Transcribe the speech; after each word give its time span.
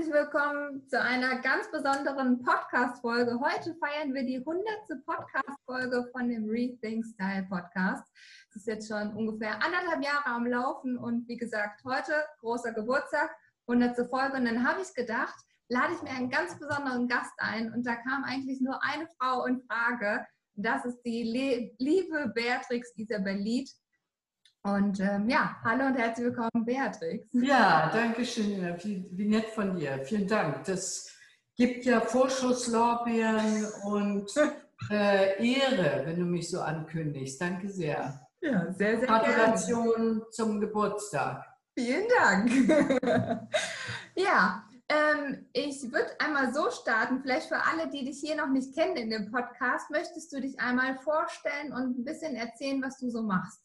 herzlich 0.00 0.14
willkommen 0.14 0.88
zu 0.88 0.98
einer 0.98 1.40
ganz 1.42 1.70
besonderen 1.70 2.42
Podcast-Folge. 2.42 3.38
Heute 3.38 3.74
feiern 3.74 4.14
wir 4.14 4.24
die 4.24 4.38
100. 4.38 4.64
Podcast-Folge 5.04 6.08
von 6.10 6.30
dem 6.30 6.48
Rethink 6.48 7.04
Style 7.04 7.46
Podcast. 7.50 8.04
Es 8.48 8.56
ist 8.56 8.66
jetzt 8.66 8.88
schon 8.88 9.14
ungefähr 9.14 9.62
anderthalb 9.62 10.02
Jahre 10.02 10.24
am 10.24 10.46
Laufen 10.46 10.96
und 10.96 11.28
wie 11.28 11.36
gesagt, 11.36 11.84
heute 11.84 12.14
großer 12.40 12.72
Geburtstag, 12.72 13.30
100. 13.66 14.08
Folge. 14.08 14.38
Und 14.38 14.46
dann 14.46 14.66
habe 14.66 14.80
ich 14.80 14.94
gedacht, 14.94 15.34
lade 15.68 15.92
ich 15.92 16.00
mir 16.00 16.16
einen 16.16 16.30
ganz 16.30 16.58
besonderen 16.58 17.06
Gast 17.06 17.34
ein 17.36 17.70
und 17.70 17.86
da 17.86 17.96
kam 17.96 18.24
eigentlich 18.24 18.62
nur 18.62 18.82
eine 18.82 19.06
Frau 19.18 19.44
in 19.44 19.60
Frage. 19.68 20.24
Das 20.54 20.86
ist 20.86 21.02
die 21.02 21.74
liebe 21.78 22.32
Beatrix 22.34 22.90
Isabel 22.96 23.36
Lied. 23.36 23.70
Und 24.62 25.00
ähm, 25.00 25.26
ja, 25.30 25.56
hallo 25.64 25.86
und 25.86 25.94
herzlich 25.94 26.26
willkommen, 26.26 26.66
Beatrix. 26.66 27.26
Ja, 27.32 27.90
danke 27.94 28.26
schön. 28.26 28.76
Wie, 28.82 29.08
wie 29.12 29.26
nett 29.26 29.46
von 29.46 29.74
dir. 29.74 30.00
Vielen 30.04 30.26
Dank. 30.26 30.64
Das 30.64 31.10
gibt 31.56 31.86
ja 31.86 32.00
Vorschusslorbeeren 32.02 33.64
und 33.84 34.30
äh, 34.90 35.42
Ehre, 35.42 36.02
wenn 36.04 36.18
du 36.18 36.26
mich 36.26 36.50
so 36.50 36.60
ankündigst. 36.60 37.40
Danke 37.40 37.70
sehr. 37.70 38.20
Ja, 38.42 38.70
sehr, 38.72 38.98
sehr 38.98 39.06
Gratulation 39.06 39.94
gerne. 39.94 40.30
zum 40.30 40.60
Geburtstag. 40.60 41.42
Vielen 41.78 42.06
Dank. 42.18 42.50
ja, 44.14 44.62
ähm, 44.90 45.46
ich 45.54 45.90
würde 45.90 46.10
einmal 46.18 46.52
so 46.52 46.70
starten, 46.70 47.22
vielleicht 47.22 47.48
für 47.48 47.62
alle, 47.64 47.88
die 47.88 48.04
dich 48.04 48.20
hier 48.20 48.36
noch 48.36 48.48
nicht 48.48 48.74
kennen 48.74 48.96
in 48.96 49.08
dem 49.08 49.30
Podcast, 49.30 49.88
möchtest 49.90 50.30
du 50.34 50.40
dich 50.40 50.60
einmal 50.60 50.98
vorstellen 50.98 51.72
und 51.72 51.98
ein 51.98 52.04
bisschen 52.04 52.36
erzählen, 52.36 52.82
was 52.82 52.98
du 52.98 53.08
so 53.08 53.22
machst? 53.22 53.62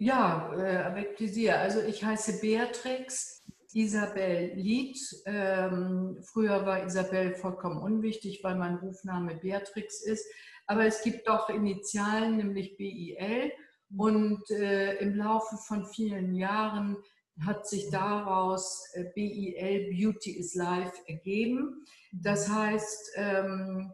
Ja, 0.00 0.52
äh, 0.56 0.76
avec 0.76 1.16
plaisir. 1.16 1.58
Also 1.58 1.80
ich 1.80 2.04
heiße 2.04 2.40
Beatrix 2.40 3.42
Isabel 3.72 4.52
Lied. 4.54 4.96
Ähm, 5.26 6.18
früher 6.22 6.64
war 6.64 6.84
Isabel 6.84 7.34
vollkommen 7.34 7.78
unwichtig, 7.82 8.40
weil 8.44 8.54
mein 8.54 8.76
Rufname 8.76 9.34
Beatrix 9.34 10.04
ist. 10.04 10.24
Aber 10.66 10.86
es 10.86 11.02
gibt 11.02 11.26
doch 11.26 11.48
Initialen, 11.48 12.36
nämlich 12.36 12.76
BIL. 12.76 13.50
Und 13.96 14.48
äh, 14.50 14.98
im 14.98 15.16
Laufe 15.16 15.56
von 15.56 15.84
vielen 15.86 16.34
Jahren 16.34 16.96
hat 17.44 17.66
sich 17.66 17.90
daraus 17.90 18.84
äh, 18.94 19.04
BIL 19.14 19.90
Beauty 19.90 20.38
is 20.38 20.54
Life 20.54 20.94
ergeben. 21.06 21.84
Das 22.12 22.48
heißt, 22.48 23.12
ähm, 23.16 23.92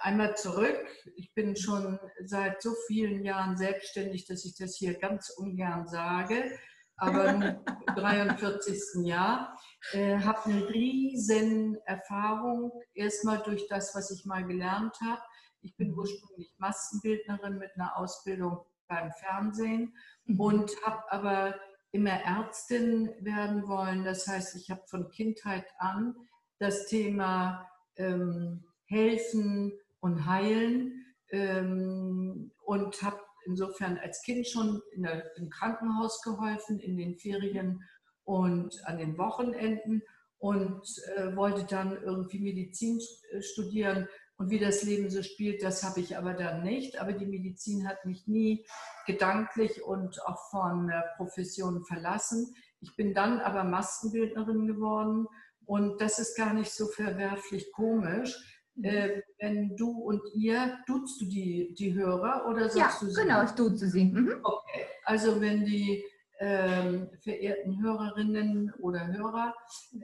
einmal 0.00 0.36
zurück. 0.36 0.86
Ich 1.16 1.32
bin 1.34 1.56
schon 1.56 1.98
seit 2.24 2.62
so 2.62 2.74
vielen 2.86 3.24
Jahren 3.24 3.56
selbstständig, 3.56 4.26
dass 4.26 4.44
ich 4.44 4.56
das 4.56 4.76
hier 4.76 4.94
ganz 4.94 5.30
ungern 5.30 5.86
sage. 5.86 6.58
Aber 6.96 7.28
im 7.28 7.40
43. 7.96 9.06
Jahr 9.06 9.56
äh, 9.92 10.18
habe 10.18 10.44
eine 10.46 10.68
riesen 10.68 11.76
Erfahrung. 11.86 12.72
Erstmal 12.94 13.42
durch 13.42 13.66
das, 13.68 13.94
was 13.94 14.10
ich 14.10 14.24
mal 14.24 14.44
gelernt 14.44 14.96
habe. 15.00 15.22
Ich 15.60 15.76
bin 15.76 15.94
ursprünglich 15.94 16.52
Maskenbildnerin 16.58 17.58
mit 17.58 17.70
einer 17.74 17.96
Ausbildung 17.96 18.64
beim 18.88 19.12
Fernsehen 19.12 19.94
mhm. 20.24 20.40
und 20.40 20.72
habe 20.84 21.12
aber 21.12 21.54
immer 21.92 22.10
Ärztin 22.10 23.10
werden 23.20 23.66
wollen. 23.66 24.04
Das 24.04 24.26
heißt, 24.26 24.56
ich 24.56 24.70
habe 24.70 24.82
von 24.86 25.10
Kindheit 25.10 25.66
an 25.78 26.14
das 26.58 26.86
Thema 26.86 27.68
ähm, 27.96 28.64
Helfen, 28.84 29.72
und 30.00 30.26
heilen 30.26 31.04
ähm, 31.30 32.52
und 32.64 33.02
habe 33.02 33.20
insofern 33.46 33.98
als 33.98 34.22
Kind 34.22 34.46
schon 34.46 34.80
der, 34.96 35.36
im 35.36 35.50
Krankenhaus 35.50 36.22
geholfen, 36.22 36.78
in 36.78 36.96
den 36.96 37.16
Ferien 37.16 37.82
und 38.24 38.74
an 38.84 38.98
den 38.98 39.16
Wochenenden 39.16 40.02
und 40.38 40.86
äh, 41.16 41.34
wollte 41.34 41.64
dann 41.64 42.00
irgendwie 42.02 42.40
Medizin 42.40 43.00
äh, 43.32 43.42
studieren. 43.42 44.08
Und 44.36 44.50
wie 44.50 44.60
das 44.60 44.84
Leben 44.84 45.10
so 45.10 45.22
spielt, 45.22 45.64
das 45.64 45.82
habe 45.82 45.98
ich 45.98 46.16
aber 46.16 46.34
dann 46.34 46.62
nicht. 46.62 47.00
Aber 47.00 47.12
die 47.12 47.26
Medizin 47.26 47.88
hat 47.88 48.04
mich 48.04 48.28
nie 48.28 48.64
gedanklich 49.06 49.82
und 49.82 50.22
auch 50.26 50.50
von 50.50 50.86
der 50.86 51.12
Profession 51.16 51.84
verlassen. 51.84 52.54
Ich 52.80 52.94
bin 52.94 53.14
dann 53.14 53.40
aber 53.40 53.64
Maskenbildnerin 53.64 54.68
geworden 54.68 55.26
und 55.64 56.00
das 56.00 56.20
ist 56.20 56.36
gar 56.36 56.54
nicht 56.54 56.70
so 56.70 56.86
verwerflich 56.86 57.72
komisch, 57.72 58.57
äh, 58.82 59.22
wenn 59.38 59.76
du 59.76 59.90
und 59.90 60.22
ihr, 60.34 60.78
duzt 60.86 61.20
du 61.20 61.26
die, 61.26 61.74
die 61.78 61.94
Hörer 61.94 62.46
oder 62.48 62.68
sagst 62.68 63.02
ja, 63.02 63.06
du 63.06 63.12
sie? 63.12 63.22
genau, 63.22 63.44
ich 63.44 63.50
duze 63.52 63.88
sie. 63.88 64.04
Mhm. 64.04 64.40
Okay, 64.42 64.86
also 65.04 65.40
wenn 65.40 65.64
die 65.64 66.04
ähm, 66.40 67.08
verehrten 67.22 67.82
Hörerinnen 67.82 68.72
oder 68.80 69.06
Hörer 69.08 69.54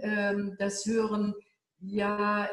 ähm, 0.00 0.56
das 0.58 0.84
hören, 0.86 1.34
ja, 1.78 2.48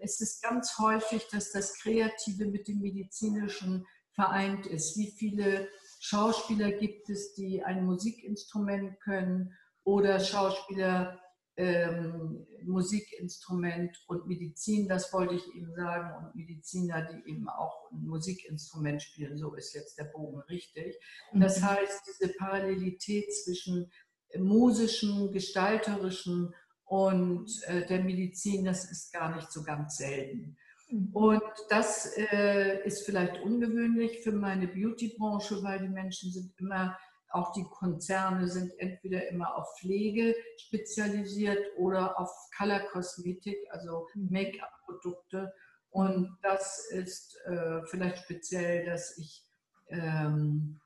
es 0.00 0.20
ist 0.20 0.42
ganz 0.42 0.78
häufig, 0.78 1.26
dass 1.28 1.52
das 1.52 1.78
Kreative 1.78 2.46
mit 2.46 2.68
dem 2.68 2.80
Medizinischen 2.80 3.86
vereint 4.12 4.66
ist. 4.66 4.96
Wie 4.96 5.10
viele 5.10 5.68
Schauspieler 6.00 6.72
gibt 6.72 7.08
es, 7.10 7.34
die 7.34 7.62
ein 7.62 7.84
Musikinstrument 7.84 8.98
können 9.00 9.56
oder 9.84 10.20
Schauspieler, 10.20 11.20
ähm, 11.60 12.46
Musikinstrument 12.64 14.02
und 14.06 14.26
Medizin, 14.26 14.88
das 14.88 15.12
wollte 15.12 15.34
ich 15.34 15.54
eben 15.54 15.74
sagen, 15.74 16.24
und 16.24 16.34
Mediziner, 16.34 17.02
die 17.02 17.30
eben 17.30 17.48
auch 17.48 17.90
ein 17.92 18.06
Musikinstrument 18.06 19.02
spielen, 19.02 19.36
so 19.36 19.54
ist 19.54 19.74
jetzt 19.74 19.98
der 19.98 20.04
Bogen 20.04 20.40
richtig. 20.48 20.96
Das 21.34 21.60
mhm. 21.60 21.66
heißt, 21.66 22.02
diese 22.08 22.32
Parallelität 22.34 23.26
zwischen 23.34 23.90
musischem, 24.38 25.32
gestalterischem 25.32 26.54
und 26.84 27.50
äh, 27.66 27.86
der 27.86 28.02
Medizin, 28.02 28.64
das 28.64 28.90
ist 28.90 29.12
gar 29.12 29.36
nicht 29.36 29.52
so 29.52 29.62
ganz 29.62 29.98
selten. 29.98 30.56
Mhm. 30.88 31.10
Und 31.12 31.42
das 31.68 32.16
äh, 32.16 32.86
ist 32.86 33.04
vielleicht 33.04 33.42
ungewöhnlich 33.42 34.22
für 34.22 34.32
meine 34.32 34.66
Beauty-Branche, 34.66 35.62
weil 35.62 35.80
die 35.80 35.88
Menschen 35.88 36.32
sind 36.32 36.52
immer 36.58 36.96
auch 37.30 37.52
die 37.52 37.64
Konzerne 37.64 38.48
sind 38.48 38.72
entweder 38.78 39.28
immer 39.28 39.56
auf 39.56 39.78
Pflege 39.78 40.34
spezialisiert 40.56 41.58
oder 41.78 42.18
auf 42.18 42.30
Color-Kosmetik, 42.56 43.58
also. 43.70 44.06
Make-up-Produkte. 44.14 45.52
Und 45.90 46.36
das 46.42 46.86
ist 46.90 47.36
äh, 47.46 47.82
vielleicht 47.86 48.18
speziell, 48.18 48.86
dass 48.86 49.16
ich 49.18 49.44
ähm, 49.88 50.80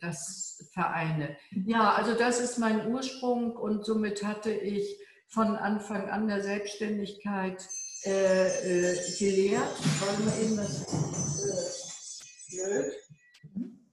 das 0.00 0.68
vereine. 0.72 1.36
Ja, 1.50 1.92
also 1.92 2.14
das 2.14 2.40
ist 2.40 2.58
mein 2.58 2.90
Ursprung 2.90 3.56
und 3.56 3.84
somit 3.84 4.24
hatte 4.24 4.50
ich 4.50 4.98
von 5.28 5.56
Anfang 5.56 6.10
an 6.10 6.26
der 6.26 6.42
Selbstständigkeit 6.42 7.66
äh, 8.04 8.92
äh, 8.92 9.18
gelehrt. 9.18 9.76
Warte 10.00 10.22
mal 10.22 10.42
eben, 10.42 10.56
das 10.56 12.22
äh, 12.52 12.56
blöd. 12.56 12.92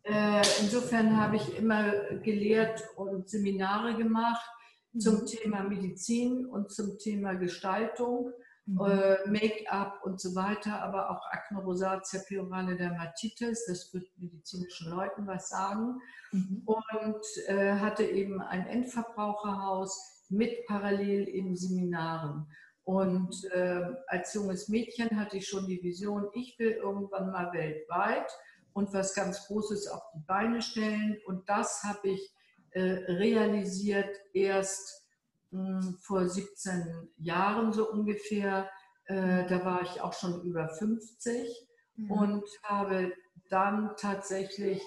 Äh, 0.08 0.42
insofern 0.62 1.18
habe 1.18 1.36
ich 1.36 1.58
immer 1.58 1.92
gelehrt 2.24 2.82
und 2.96 3.30
Seminare 3.30 3.96
gemacht 3.96 4.46
zum 4.98 5.16
mhm. 5.22 5.26
Thema 5.26 5.64
Medizin 5.64 6.46
und 6.46 6.72
zum 6.72 6.98
Thema 6.98 7.34
Gestaltung, 7.34 8.32
mhm. 8.66 8.82
äh, 8.86 9.30
Make-up 9.30 10.00
und 10.04 10.22
so 10.22 10.34
weiter, 10.34 10.82
aber 10.82 11.12
auch 11.12 11.22
Acne 11.32 11.60
rosacea 11.62 12.22
perorale 12.26 12.78
Dermatitis, 12.78 13.66
das 13.68 13.94
wird 13.94 14.08
medizinischen 14.18 14.90
Leuten 14.90 15.28
was 15.28 15.50
sagen. 15.50 16.00
Mhm. 16.32 16.62
Und 16.66 17.26
äh, 17.48 17.74
hatte 17.74 18.04
eben 18.04 18.42
ein 18.42 18.66
Endverbraucherhaus 18.66 20.26
mit 20.30 20.66
parallel 20.68 21.28
eben 21.28 21.56
Seminaren. 21.56 22.48
Und 22.86 23.44
äh, 23.52 23.82
als 24.08 24.34
junges 24.34 24.70
Mädchen 24.70 25.20
hatte 25.20 25.36
ich 25.36 25.48
schon 25.48 25.68
die 25.68 25.84
Vision, 25.84 26.30
ich 26.34 26.58
will 26.58 26.72
irgendwann 26.72 27.32
mal 27.32 27.52
weltweit 27.52 28.32
und 28.78 28.94
was 28.94 29.16
ganz 29.16 29.48
Großes 29.48 29.88
auf 29.88 30.04
die 30.14 30.24
Beine 30.28 30.62
stellen. 30.62 31.18
Und 31.26 31.50
das 31.50 31.82
habe 31.82 32.10
ich 32.10 32.32
äh, 32.70 32.82
realisiert 32.82 34.16
erst 34.34 35.04
mh, 35.50 35.82
hm, 35.82 35.98
vor 36.00 36.30
17 36.30 37.10
Jahren 37.18 37.74
so 37.74 37.90
ungefähr. 37.90 38.70
Äh, 39.06 39.48
da 39.48 39.66
war 39.66 39.82
ich 39.82 40.00
auch 40.00 40.14
schon 40.14 40.44
über 40.44 40.70
50 40.70 41.68
mhm. 41.96 42.12
und 42.12 42.44
habe 42.62 43.14
dann 43.50 43.96
tatsächlich 43.98 44.80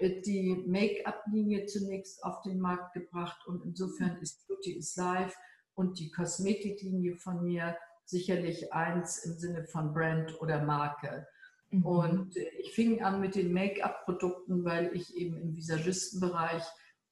äh, 0.00 0.22
die 0.22 0.64
Make-up-Linie 0.66 1.66
zunächst 1.66 2.24
auf 2.24 2.40
den 2.40 2.58
Markt 2.58 2.94
gebracht 2.94 3.46
und 3.46 3.66
insofern 3.66 4.16
ist 4.22 4.48
Beauty 4.48 4.78
is 4.78 4.96
Life 4.96 5.36
und 5.74 5.98
die 5.98 6.10
Kosmetiklinie 6.10 7.16
von 7.16 7.44
mir 7.44 7.76
sicherlich 8.06 8.72
eins 8.72 9.18
im 9.26 9.34
Sinne 9.34 9.64
von 9.66 9.92
Brand 9.92 10.40
oder 10.40 10.64
Marke. 10.64 11.26
Mhm. 11.70 11.84
Und 11.84 12.36
ich 12.36 12.72
fing 12.74 13.02
an 13.02 13.20
mit 13.20 13.34
den 13.34 13.52
Make-up-Produkten, 13.52 14.64
weil 14.64 14.94
ich 14.94 15.16
eben 15.16 15.36
im 15.36 15.56
Visagistenbereich 15.56 16.62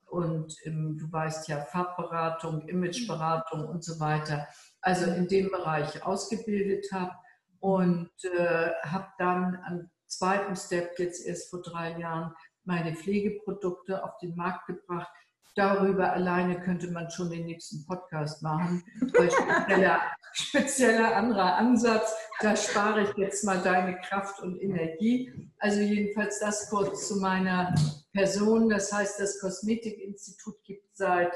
und 0.07 0.55
im, 0.63 0.97
du 0.99 1.11
weißt 1.11 1.49
ja, 1.49 1.61
Farbberatung, 1.61 2.69
Imageberatung 2.69 3.67
und 3.67 3.85
so 3.85 3.99
weiter, 4.01 4.47
also 4.81 5.11
in 5.11 5.29
dem 5.29 5.51
Bereich 5.51 6.05
ausgebildet 6.05 6.87
habe 6.93 7.13
und 7.59 8.11
äh, 8.25 8.71
habe 8.83 9.09
dann 9.19 9.59
am 9.65 9.91
zweiten 10.07 10.55
Step 10.55 10.99
jetzt 10.99 11.27
erst 11.27 11.51
vor 11.51 11.63
drei 11.63 11.99
Jahren 11.99 12.35
meine 12.65 12.95
Pflegeprodukte 12.95 14.05
auf 14.05 14.17
den 14.19 14.37
Markt 14.37 14.67
gebracht, 14.67 15.11
Darüber 15.57 16.13
alleine 16.13 16.61
könnte 16.61 16.91
man 16.91 17.11
schon 17.11 17.31
den 17.31 17.47
nächsten 17.47 17.87
Podcast 17.87 18.43
machen. 18.43 18.83
spezieller, 19.09 20.01
spezieller 20.33 21.17
anderer 21.17 21.57
Ansatz. 21.57 22.13
Da 22.41 22.57
spare 22.57 23.03
ich 23.03 23.17
jetzt 23.17 23.45
mal 23.45 23.63
deine 23.63 24.01
Kraft 24.01 24.41
und 24.41 24.61
Energie. 24.61 25.33
Also 25.59 25.81
jedenfalls 25.81 26.41
das 26.41 26.69
kurz 26.71 27.07
zu 27.07 27.21
meiner 27.21 27.73
Person. 28.13 28.69
Das 28.69 28.93
heißt, 28.93 29.21
das 29.21 29.41
Kosmetikinstitut 29.41 30.63
gibt 30.65 30.97
seit 30.97 31.33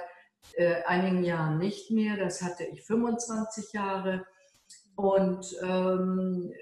äh, 0.54 0.82
einigen 0.84 1.22
Jahren 1.22 1.58
nicht 1.58 1.92
mehr. 1.92 2.16
Das 2.16 2.42
hatte 2.42 2.64
ich 2.64 2.82
25 2.84 3.72
Jahre. 3.72 4.26
Und 4.96 5.46
ähm, 5.62 6.52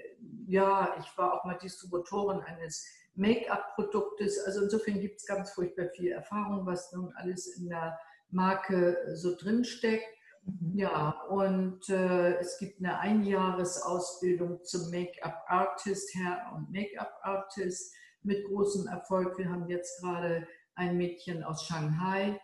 ja, 0.47 0.95
ich 0.99 1.17
war 1.17 1.33
auch 1.33 1.43
mal 1.43 1.57
Distributorin 1.57 2.41
eines 2.41 2.85
Make-up-Produktes. 3.17 4.39
Also 4.45 4.63
insofern 4.63 4.99
gibt 4.99 5.17
es 5.17 5.25
ganz 5.25 5.51
furchtbar 5.51 5.87
viel 5.95 6.11
Erfahrung, 6.11 6.65
was 6.65 6.91
nun 6.93 7.11
alles 7.15 7.47
in 7.57 7.69
der 7.69 7.99
Marke 8.29 8.97
so 9.15 9.35
drinsteckt. 9.35 10.07
Mhm. 10.43 10.77
Ja, 10.77 11.21
und 11.29 11.89
äh, 11.89 12.37
es 12.37 12.57
gibt 12.57 12.79
eine 12.79 12.99
Einjahresausbildung 12.99 14.63
zum 14.63 14.91
Make-up-Artist, 14.91 16.15
Hair- 16.15 16.53
und 16.55 16.71
Make-up-Artist 16.71 17.93
mit 18.23 18.45
großem 18.45 18.87
Erfolg. 18.87 19.37
Wir 19.37 19.49
haben 19.49 19.67
jetzt 19.67 20.01
gerade 20.01 20.47
ein 20.75 20.97
Mädchen 20.97 21.43
aus 21.43 21.65
Shanghai. 21.65 22.39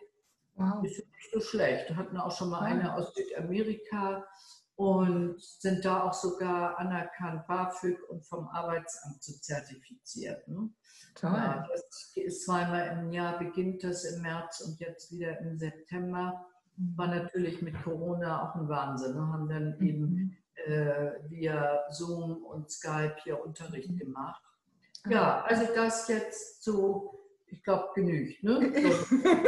Wow. 0.54 0.84
Ist 0.84 0.98
nicht 0.98 1.32
so 1.32 1.40
schlecht. 1.40 1.88
Wir 1.88 1.96
hatten 1.96 2.16
auch 2.16 2.36
schon 2.36 2.50
mal 2.50 2.60
eine 2.60 2.94
aus 2.94 3.12
Südamerika 3.14 4.24
und 4.76 5.40
sind 5.40 5.84
da 5.84 6.02
auch 6.02 6.12
sogar 6.12 6.78
anerkannt 6.78 7.46
BAföG 7.46 7.98
und 8.08 8.26
vom 8.26 8.48
Arbeitsamt 8.48 9.22
zu 9.22 9.40
zertifiziert. 9.40 10.46
Ne? 10.48 10.68
Toll. 11.14 11.30
Ja, 11.32 11.66
das 11.70 12.12
ist 12.16 12.44
zweimal 12.44 12.98
im 12.98 13.12
Jahr, 13.12 13.38
beginnt 13.38 13.84
das 13.84 14.04
im 14.04 14.22
März 14.22 14.60
und 14.60 14.80
jetzt 14.80 15.12
wieder 15.12 15.38
im 15.40 15.56
September. 15.56 16.46
Mhm. 16.76 16.98
War 16.98 17.06
natürlich 17.06 17.62
mit 17.62 17.80
Corona 17.84 18.42
auch 18.42 18.56
ein 18.56 18.68
Wahnsinn. 18.68 19.14
Ne? 19.14 19.20
Haben 19.20 19.48
dann 19.48 19.76
mhm. 19.78 19.86
eben 19.86 20.36
äh, 20.66 21.12
via 21.28 21.84
Zoom 21.90 22.44
und 22.44 22.70
Skype 22.70 23.14
hier 23.22 23.44
Unterricht 23.44 23.90
mhm. 23.90 23.98
gemacht. 23.98 24.42
Ja, 25.08 25.42
also 25.42 25.72
das 25.74 26.08
jetzt 26.08 26.64
so, 26.64 27.20
ich 27.46 27.62
glaube, 27.62 27.90
genügt. 27.94 28.42
Ne? 28.42 28.72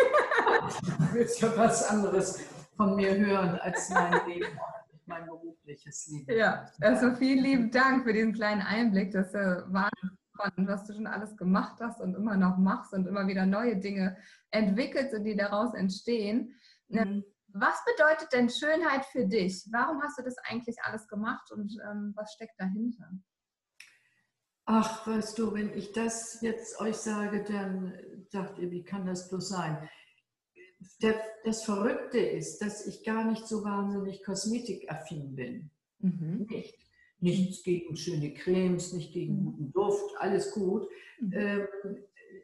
So. 0.68 0.90
du 0.90 1.12
willst 1.12 1.40
ja 1.40 1.56
was 1.56 1.84
anderes 1.88 2.40
von 2.76 2.96
mir 2.96 3.16
hören 3.16 3.56
als 3.60 3.88
mein 3.90 4.26
Leben 4.26 4.58
mein 5.06 5.26
berufliches 5.26 6.06
Leben. 6.08 6.38
Ja, 6.38 6.70
also 6.80 7.14
vielen 7.14 7.42
lieben 7.42 7.70
Dank 7.70 8.04
für 8.04 8.12
diesen 8.12 8.32
kleinen 8.32 8.62
Einblick. 8.62 9.12
Das 9.12 9.34
äh, 9.34 9.62
war 9.66 9.90
spannend, 10.34 10.68
was 10.68 10.86
du 10.86 10.94
schon 10.94 11.06
alles 11.06 11.36
gemacht 11.36 11.76
hast 11.80 12.00
und 12.00 12.14
immer 12.14 12.36
noch 12.36 12.58
machst 12.58 12.92
und 12.92 13.06
immer 13.06 13.26
wieder 13.26 13.46
neue 13.46 13.76
Dinge 13.76 14.16
entwickelst 14.50 15.14
und 15.14 15.24
die 15.24 15.36
daraus 15.36 15.74
entstehen. 15.74 16.54
Mhm. 16.88 17.24
Was 17.48 17.82
bedeutet 17.84 18.32
denn 18.32 18.50
Schönheit 18.50 19.06
für 19.06 19.26
dich? 19.26 19.66
Warum 19.70 20.02
hast 20.02 20.18
du 20.18 20.22
das 20.22 20.36
eigentlich 20.44 20.76
alles 20.82 21.08
gemacht 21.08 21.50
und 21.52 21.74
ähm, 21.90 22.12
was 22.14 22.32
steckt 22.34 22.60
dahinter? 22.60 23.10
Ach, 24.66 25.06
weißt 25.06 25.38
du, 25.38 25.54
wenn 25.54 25.72
ich 25.72 25.92
das 25.92 26.40
jetzt 26.42 26.80
euch 26.80 26.96
sage, 26.96 27.44
dann 27.44 27.94
sagt 28.30 28.58
ihr, 28.58 28.70
wie 28.70 28.82
kann 28.82 29.06
das 29.06 29.28
bloß 29.28 29.48
sein? 29.48 29.88
Der, 31.02 31.14
das 31.44 31.64
Verrückte 31.64 32.18
ist, 32.18 32.58
dass 32.58 32.86
ich 32.86 33.04
gar 33.04 33.24
nicht 33.24 33.46
so 33.46 33.64
wahnsinnig 33.64 34.22
kosmetikaffin 34.24 35.34
bin. 35.34 35.70
Mhm. 35.98 36.46
Nicht. 36.48 36.78
Nichts 37.18 37.62
gegen 37.62 37.96
schöne 37.96 38.34
Cremes, 38.34 38.92
nicht 38.92 39.12
gegen 39.12 39.40
mhm. 39.40 39.44
guten 39.44 39.72
Duft, 39.72 40.16
alles 40.18 40.52
gut. 40.52 40.86
Mhm. 41.20 41.32
Ähm, 41.32 41.66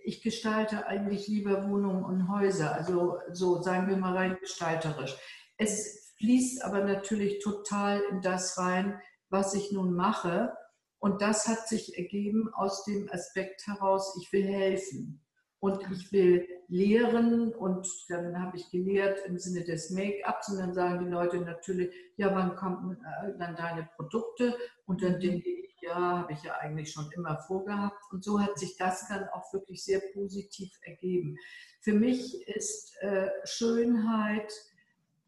ich 0.04 0.22
gestalte 0.22 0.86
eigentlich 0.86 1.28
lieber 1.28 1.68
Wohnungen 1.68 2.04
und 2.04 2.28
Häuser, 2.28 2.74
also 2.74 3.18
so 3.32 3.62
sagen 3.62 3.88
wir 3.88 3.96
mal 3.96 4.16
rein 4.16 4.36
gestalterisch. 4.40 5.16
Es 5.58 6.14
fließt 6.18 6.64
aber 6.64 6.84
natürlich 6.84 7.40
total 7.40 8.00
in 8.10 8.20
das 8.20 8.58
rein, 8.58 9.00
was 9.28 9.54
ich 9.54 9.70
nun 9.72 9.94
mache. 9.94 10.52
Und 10.98 11.20
das 11.20 11.46
hat 11.48 11.68
sich 11.68 11.96
ergeben 11.98 12.48
aus 12.54 12.84
dem 12.84 13.08
Aspekt 13.10 13.66
heraus, 13.66 14.16
ich 14.20 14.32
will 14.32 14.46
helfen 14.46 15.22
und 15.62 15.80
ich 15.92 16.10
will 16.10 16.44
lehren 16.66 17.54
und 17.54 17.86
dann 18.08 18.36
habe 18.42 18.56
ich 18.56 18.68
gelehrt 18.72 19.20
im 19.26 19.38
Sinne 19.38 19.64
des 19.64 19.90
Make-ups 19.90 20.48
und 20.48 20.58
dann 20.58 20.74
sagen 20.74 21.04
die 21.04 21.10
Leute 21.12 21.36
natürlich, 21.38 21.94
ja, 22.16 22.34
wann 22.34 22.56
kommen 22.56 22.96
äh, 22.96 23.38
dann 23.38 23.54
deine 23.54 23.88
Produkte? 23.94 24.56
Und 24.86 25.04
dann 25.04 25.14
mhm. 25.14 25.20
denke 25.20 25.48
ich, 25.48 25.76
ja, 25.80 25.94
habe 25.94 26.32
ich 26.32 26.42
ja 26.42 26.54
eigentlich 26.56 26.90
schon 26.90 27.08
immer 27.12 27.38
vorgehabt. 27.46 28.02
Und 28.10 28.24
so 28.24 28.40
hat 28.40 28.58
sich 28.58 28.76
das 28.76 29.06
dann 29.06 29.28
auch 29.28 29.52
wirklich 29.52 29.84
sehr 29.84 30.00
positiv 30.12 30.72
ergeben. 30.82 31.36
Für 31.80 31.92
mich 31.92 32.44
ist 32.48 32.96
äh, 33.00 33.28
Schönheit, 33.44 34.52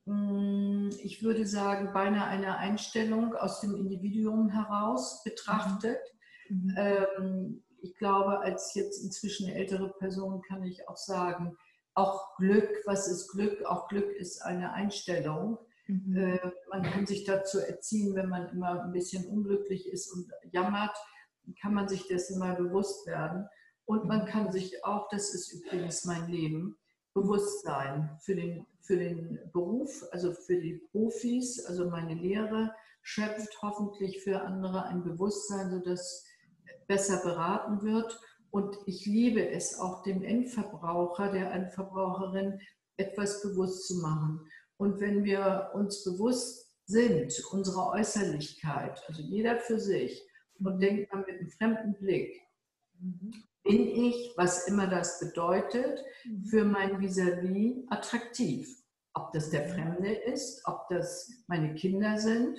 mh, 0.07 0.17
hm, 0.17 0.91
ich 1.01 1.23
würde 1.23 1.47
sagen, 1.47 1.93
beinahe 1.93 2.27
eine 2.27 2.59
Einstellung 2.59 3.37
aus 3.37 3.61
dem 3.61 3.77
Individuum 3.77 4.49
heraus 4.49 5.23
betrachtet. 5.23 6.01
Mhm. 6.49 6.75
Ähm, 6.77 7.65
ich 7.85 7.95
glaube, 7.97 8.41
als 8.41 8.75
jetzt 8.75 9.05
inzwischen 9.05 9.49
ältere 9.49 9.91
Person 9.91 10.41
kann 10.41 10.65
ich 10.65 10.89
auch 10.89 10.97
sagen, 10.97 11.57
auch 11.93 12.35
Glück, 12.37 12.69
was 12.87 13.07
ist 13.09 13.29
Glück? 13.29 13.65
Auch 13.67 13.89
Glück 13.89 14.11
ist 14.17 14.41
eine 14.43 14.73
Einstellung. 14.73 15.59
Mhm. 15.87 16.17
Äh, 16.17 16.51
man 16.71 16.83
kann 16.83 17.07
sich 17.07 17.25
dazu 17.25 17.59
erziehen, 17.59 18.15
wenn 18.15 18.31
man 18.31 18.49
immer 18.49 18.83
ein 18.85 18.93
bisschen 18.93 19.27
unglücklich 19.27 19.87
ist 19.87 20.11
und 20.13 20.31
jammert, 20.51 20.97
kann 21.61 21.75
man 21.75 21.87
sich 21.87 22.09
dessen 22.09 22.39
mal 22.39 22.57
bewusst 22.57 23.07
werden. 23.07 23.47
Und 23.85 24.07
man 24.07 24.23
mhm. 24.23 24.27
kann 24.29 24.51
sich 24.51 24.83
auch, 24.83 25.09
das 25.11 25.35
ist 25.35 25.53
übrigens 25.53 26.07
mein 26.07 26.27
Leben, 26.29 26.77
bewusst 27.13 27.65
sein 27.65 28.19
für 28.23 28.35
den, 28.35 28.67
für 28.81 28.97
den 28.97 29.39
Beruf, 29.53 30.05
also 30.11 30.33
für 30.33 30.59
die 30.59 30.81
Profis, 30.91 31.65
also 31.67 31.91
meine 31.91 32.15
Lehre 32.15 32.75
schöpft 33.03 33.61
hoffentlich 33.61 34.23
für 34.23 34.41
andere 34.41 34.85
ein 34.87 35.05
Bewusstsein, 35.05 35.71
sodass 35.71 36.25
besser 36.87 37.23
beraten 37.23 37.83
wird. 37.83 38.21
Und 38.51 38.77
ich 38.87 39.05
liebe 39.07 39.49
es 39.49 39.79
auch 39.79 40.03
dem 40.03 40.23
Endverbraucher, 40.23 41.33
der 41.33 41.53
Endverbraucherin, 41.53 42.61
etwas 42.97 43.43
bewusst 43.43 43.89
zu 43.89 44.01
machen. 44.01 44.49
Und 44.77 45.01
wenn 45.01 45.25
wir 45.25 45.71
uns 45.75 46.05
bewusst 46.05 46.73
sind, 46.87 47.33
unserer 47.51 47.91
Äußerlichkeit, 47.93 49.03
also 49.09 49.23
jeder 49.23 49.59
für 49.59 49.81
sich, 49.81 50.23
und 50.61 50.81
denkt 50.81 51.13
man 51.13 51.25
mit 51.27 51.41
einem 51.41 51.51
fremden 51.51 51.95
Blick, 51.95 52.41
bin 53.65 53.89
ich, 53.89 54.33
was 54.37 54.69
immer 54.69 54.87
das 54.87 55.19
bedeutet, 55.21 56.05
für 56.49 56.65
mein 56.65 57.01
Vis-à-vis 57.01 57.51
-vis 57.51 57.91
attraktiv. 57.91 58.69
Ob 59.15 59.33
das 59.33 59.51
der 59.51 59.69
Fremde 59.69 60.13
ist, 60.13 60.63
ob 60.67 60.89
das 60.89 61.31
meine 61.47 61.75
Kinder 61.75 62.19
sind. 62.19 62.59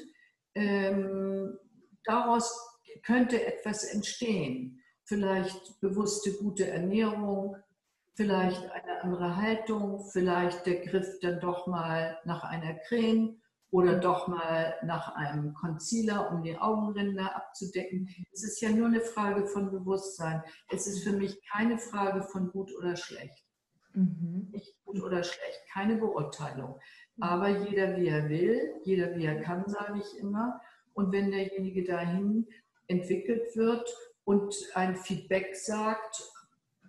Ähm, 0.55 1.57
daraus 2.05 2.74
könnte 3.03 3.45
etwas 3.45 3.83
entstehen. 3.83 4.81
Vielleicht 5.03 5.79
bewusste 5.81 6.33
gute 6.33 6.67
Ernährung, 6.67 7.55
vielleicht 8.15 8.63
eine 8.71 9.01
andere 9.03 9.35
Haltung, 9.35 10.05
vielleicht 10.11 10.65
der 10.65 10.85
Griff 10.85 11.19
dann 11.21 11.39
doch 11.39 11.67
mal 11.67 12.17
nach 12.25 12.43
einer 12.43 12.75
Creme 12.87 13.39
oder 13.71 13.99
doch 13.99 14.27
mal 14.27 14.75
nach 14.83 15.15
einem 15.15 15.53
Concealer, 15.53 16.31
um 16.31 16.43
die 16.43 16.57
Augenränder 16.57 17.35
abzudecken. 17.35 18.09
Es 18.31 18.43
ist 18.43 18.61
ja 18.61 18.69
nur 18.69 18.87
eine 18.87 19.01
Frage 19.01 19.45
von 19.47 19.69
Bewusstsein. 19.69 20.41
Es 20.69 20.87
ist 20.87 21.03
für 21.03 21.11
mich 21.11 21.37
keine 21.51 21.77
Frage 21.77 22.23
von 22.23 22.51
gut 22.51 22.71
oder 22.77 22.95
schlecht. 22.95 23.45
Mhm. 23.93 24.47
Nicht 24.51 24.75
gut 24.85 25.01
oder 25.01 25.23
schlecht, 25.23 25.61
keine 25.73 25.97
Beurteilung. 25.97 26.79
Aber 27.19 27.49
jeder 27.49 27.97
wie 27.97 28.07
er 28.07 28.29
will, 28.29 28.75
jeder 28.83 29.15
wie 29.15 29.25
er 29.25 29.41
kann, 29.41 29.67
sage 29.67 29.99
ich 29.99 30.19
immer. 30.19 30.61
Und 30.93 31.11
wenn 31.11 31.31
derjenige 31.31 31.83
dahin 31.83 32.47
entwickelt 32.87 33.55
wird 33.55 33.93
und 34.23 34.55
ein 34.73 34.95
Feedback 34.95 35.55
sagt, 35.55 36.31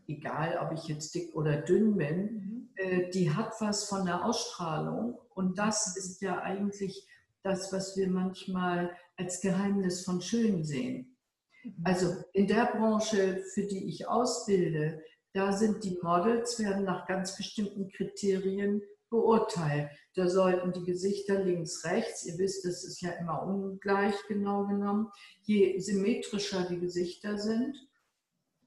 egal 0.08 0.58
ob 0.62 0.72
ich 0.72 0.88
jetzt 0.88 1.14
dick 1.14 1.34
oder 1.34 1.58
dünn 1.58 1.96
bin, 1.96 2.18
mhm. 2.18 2.68
äh, 2.76 3.10
die 3.10 3.30
hat 3.30 3.52
was 3.60 3.84
von 3.84 4.06
der 4.06 4.24
Ausstrahlung. 4.24 5.18
Und 5.34 5.58
das 5.58 5.96
ist 5.96 6.22
ja 6.22 6.40
eigentlich 6.40 7.06
das, 7.42 7.72
was 7.72 7.96
wir 7.96 8.08
manchmal 8.08 8.96
als 9.16 9.40
Geheimnis 9.40 10.04
von 10.04 10.20
Schön 10.20 10.64
sehen. 10.64 11.16
Mhm. 11.62 11.74
Also 11.84 12.14
in 12.32 12.46
der 12.46 12.66
Branche, 12.66 13.42
für 13.54 13.62
die 13.62 13.88
ich 13.88 14.08
ausbilde, 14.08 15.02
da 15.32 15.52
sind 15.52 15.84
die 15.84 15.98
Models, 16.02 16.58
werden 16.58 16.84
nach 16.84 17.06
ganz 17.06 17.36
bestimmten 17.36 17.88
Kriterien 17.90 18.82
beurteilt. 19.10 19.90
Da 20.14 20.28
sollten 20.28 20.72
die 20.72 20.84
Gesichter 20.84 21.42
links, 21.42 21.84
rechts, 21.84 22.24
ihr 22.26 22.38
wisst, 22.38 22.64
das 22.64 22.84
ist 22.84 23.00
ja 23.00 23.10
immer 23.12 23.42
ungleich 23.42 24.14
genau 24.28 24.66
genommen. 24.66 25.08
Je 25.42 25.78
symmetrischer 25.78 26.66
die 26.68 26.80
Gesichter 26.80 27.38
sind, 27.38 27.76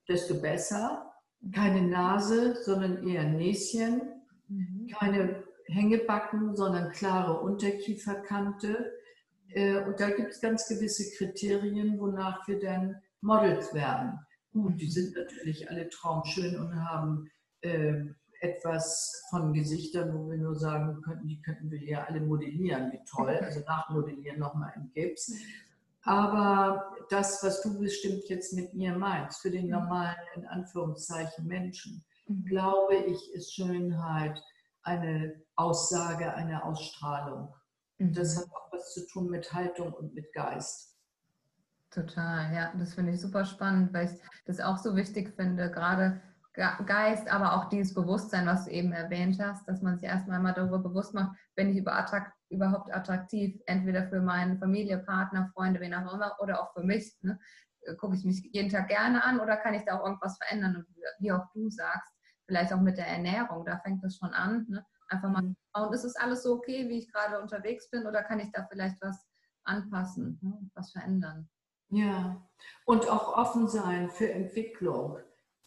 desto 0.08 0.40
besser. 0.40 1.12
Keine 1.54 1.82
Nase, 1.82 2.58
sondern 2.64 3.08
eher 3.08 3.24
Näschen. 3.24 4.02
Mhm. 4.48 4.88
Keine 5.00 5.44
Hängebacken, 5.66 6.56
sondern 6.56 6.92
klare 6.92 7.40
Unterkieferkante. 7.40 8.94
Äh, 9.50 9.84
und 9.84 10.00
da 10.00 10.10
gibt 10.10 10.32
es 10.32 10.42
ganz 10.42 10.68
gewisse 10.68 11.16
Kriterien, 11.16 12.00
wonach 12.00 12.48
wir 12.48 12.60
dann 12.60 13.02
Models 13.22 13.74
werden. 13.74 14.20
Gut, 14.52 14.80
die 14.82 14.90
sind 14.90 15.16
natürlich 15.16 15.70
alle 15.70 15.90
traumschön 15.90 16.60
und 16.60 16.76
haben 16.76 17.30
äh, 17.62 18.06
etwas 18.42 19.24
von 19.30 19.54
Gesichtern, 19.54 20.14
wo 20.14 20.30
wir 20.30 20.38
nur 20.38 20.56
sagen 20.56 21.02
könnten, 21.02 21.28
die 21.28 21.42
könnten 21.42 21.70
wir 21.70 21.84
ja 21.84 22.06
alle 22.06 22.22
modellieren, 22.22 22.92
wie 22.92 23.02
toll, 23.10 23.38
also 23.44 23.60
nachmodellieren 23.62 24.40
nochmal 24.40 24.74
im 24.76 24.92
Gips. 24.94 25.34
Aber 26.04 26.96
das, 27.10 27.44
was 27.44 27.62
du 27.62 27.78
bestimmt 27.78 28.24
jetzt 28.30 28.54
mit 28.54 28.74
mir 28.74 28.98
meinst, 28.98 29.42
für 29.42 29.52
den 29.52 29.66
mhm. 29.66 29.72
normalen, 29.72 30.16
in 30.36 30.46
Anführungszeichen, 30.48 31.46
Menschen, 31.46 32.04
mhm. 32.28 32.46
glaube 32.46 32.96
ich, 32.96 33.34
ist 33.34 33.54
Schönheit 33.54 34.42
eine 34.84 35.42
Aussage, 35.56 36.34
eine 36.34 36.64
Ausstrahlung. 36.64 37.54
Und 38.00 38.18
das 38.18 38.36
mhm. 38.36 38.42
hat 38.42 38.52
auch 38.52 38.72
was 38.72 38.94
zu 38.94 39.06
tun 39.08 39.30
mit 39.30 39.54
Haltung 39.54 39.94
und 39.94 40.14
mit 40.14 40.32
Geist. 40.34 40.98
Total, 41.92 42.54
ja, 42.54 42.74
das 42.78 42.94
finde 42.94 43.14
ich 43.14 43.20
super 43.20 43.46
spannend, 43.46 43.94
weil 43.94 44.06
ich 44.06 44.22
das 44.46 44.60
auch 44.60 44.78
so 44.78 44.96
wichtig 44.96 45.34
finde, 45.36 45.72
gerade 45.72 46.22
Geist, 46.54 47.32
aber 47.32 47.54
auch 47.54 47.70
dieses 47.70 47.94
Bewusstsein, 47.94 48.48
was 48.48 48.66
du 48.66 48.72
eben 48.72 48.92
erwähnt 48.92 49.40
hast, 49.40 49.68
dass 49.68 49.82
man 49.82 49.98
sich 49.98 50.10
erstmal 50.10 50.40
mal 50.40 50.54
darüber 50.54 50.80
bewusst 50.80 51.14
macht, 51.14 51.38
bin 51.56 51.70
ich 51.70 51.78
überhaupt 51.78 52.94
attraktiv, 52.94 53.62
entweder 53.66 54.08
für 54.08 54.22
meine 54.22 54.58
Familie, 54.58 54.98
Partner, 54.98 55.50
Freunde, 55.54 55.80
wen 55.80 55.94
auch 55.94 56.14
immer, 56.14 56.36
oder 56.40 56.62
auch 56.62 56.74
für 56.74 56.84
mich. 56.84 57.16
Ne? 57.22 57.40
Gucke 57.98 58.16
ich 58.16 58.26
mich 58.26 58.42
jeden 58.52 58.70
Tag 58.70 58.90
gerne 58.90 59.24
an 59.24 59.40
oder 59.40 59.58
kann 59.58 59.74
ich 59.74 59.86
da 59.86 60.00
auch 60.00 60.06
irgendwas 60.06 60.38
verändern? 60.38 60.78
Und 60.78 60.88
wie 61.20 61.32
auch 61.32 61.46
du 61.54 61.70
sagst, 61.70 62.12
vielleicht 62.46 62.74
auch 62.74 62.82
mit 62.82 62.98
der 62.98 63.08
Ernährung, 63.08 63.64
da 63.64 63.78
fängt 63.78 64.04
das 64.04 64.18
schon 64.18 64.34
an. 64.34 64.66
Ne? 64.70 64.84
Einfach 65.08 65.30
mal 65.30 65.56
schauen, 65.76 65.94
ist 65.94 66.04
es 66.04 66.16
alles 66.16 66.44
so 66.44 66.56
okay, 66.56 66.90
wie 66.90 66.98
ich 66.98 67.12
gerade 67.12 67.40
unterwegs 67.40 67.90
bin, 67.90 68.06
oder 68.06 68.24
kann 68.24 68.40
ich 68.40 68.52
da 68.52 68.66
vielleicht 68.70 69.02
was 69.02 69.26
anpassen, 69.64 70.40
ne? 70.42 70.70
was 70.74 70.92
verändern? 70.92 71.48
Ja, 71.92 72.48
und 72.86 73.08
auch 73.10 73.38
offen 73.38 73.68
sein 73.68 74.10
für 74.10 74.32
Entwicklung. 74.32 75.20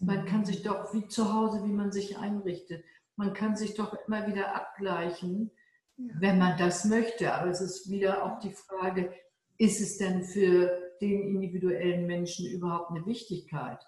Man 0.05 0.27
kann 0.27 0.45
sich 0.45 0.63
doch 0.63 0.93
wie 0.93 1.07
zu 1.07 1.33
Hause, 1.33 1.63
wie 1.65 1.73
man 1.73 1.93
sich 1.93 2.19
einrichtet, 2.19 2.85
man 3.17 3.35
kann 3.35 3.57
sich 3.57 3.75
doch 3.75 3.97
immer 4.07 4.27
wieder 4.27 4.55
abgleichen, 4.55 5.51
ja. 5.97 6.15
wenn 6.19 6.39
man 6.39 6.59
das 6.59 6.85
möchte. 6.85 7.33
Aber 7.35 7.51
es 7.51 7.61
ist 7.61 7.91
wieder 7.91 8.25
auch 8.25 8.41
die 8.41 8.53
Frage, 8.53 9.13
ist 9.59 9.81
es 9.81 9.99
denn 9.99 10.25
für 10.25 10.71
den 11.01 11.23
individuellen 11.23 12.07
Menschen 12.07 12.47
überhaupt 12.47 12.91
eine 12.91 13.07
Wichtigkeit? 13.07 13.79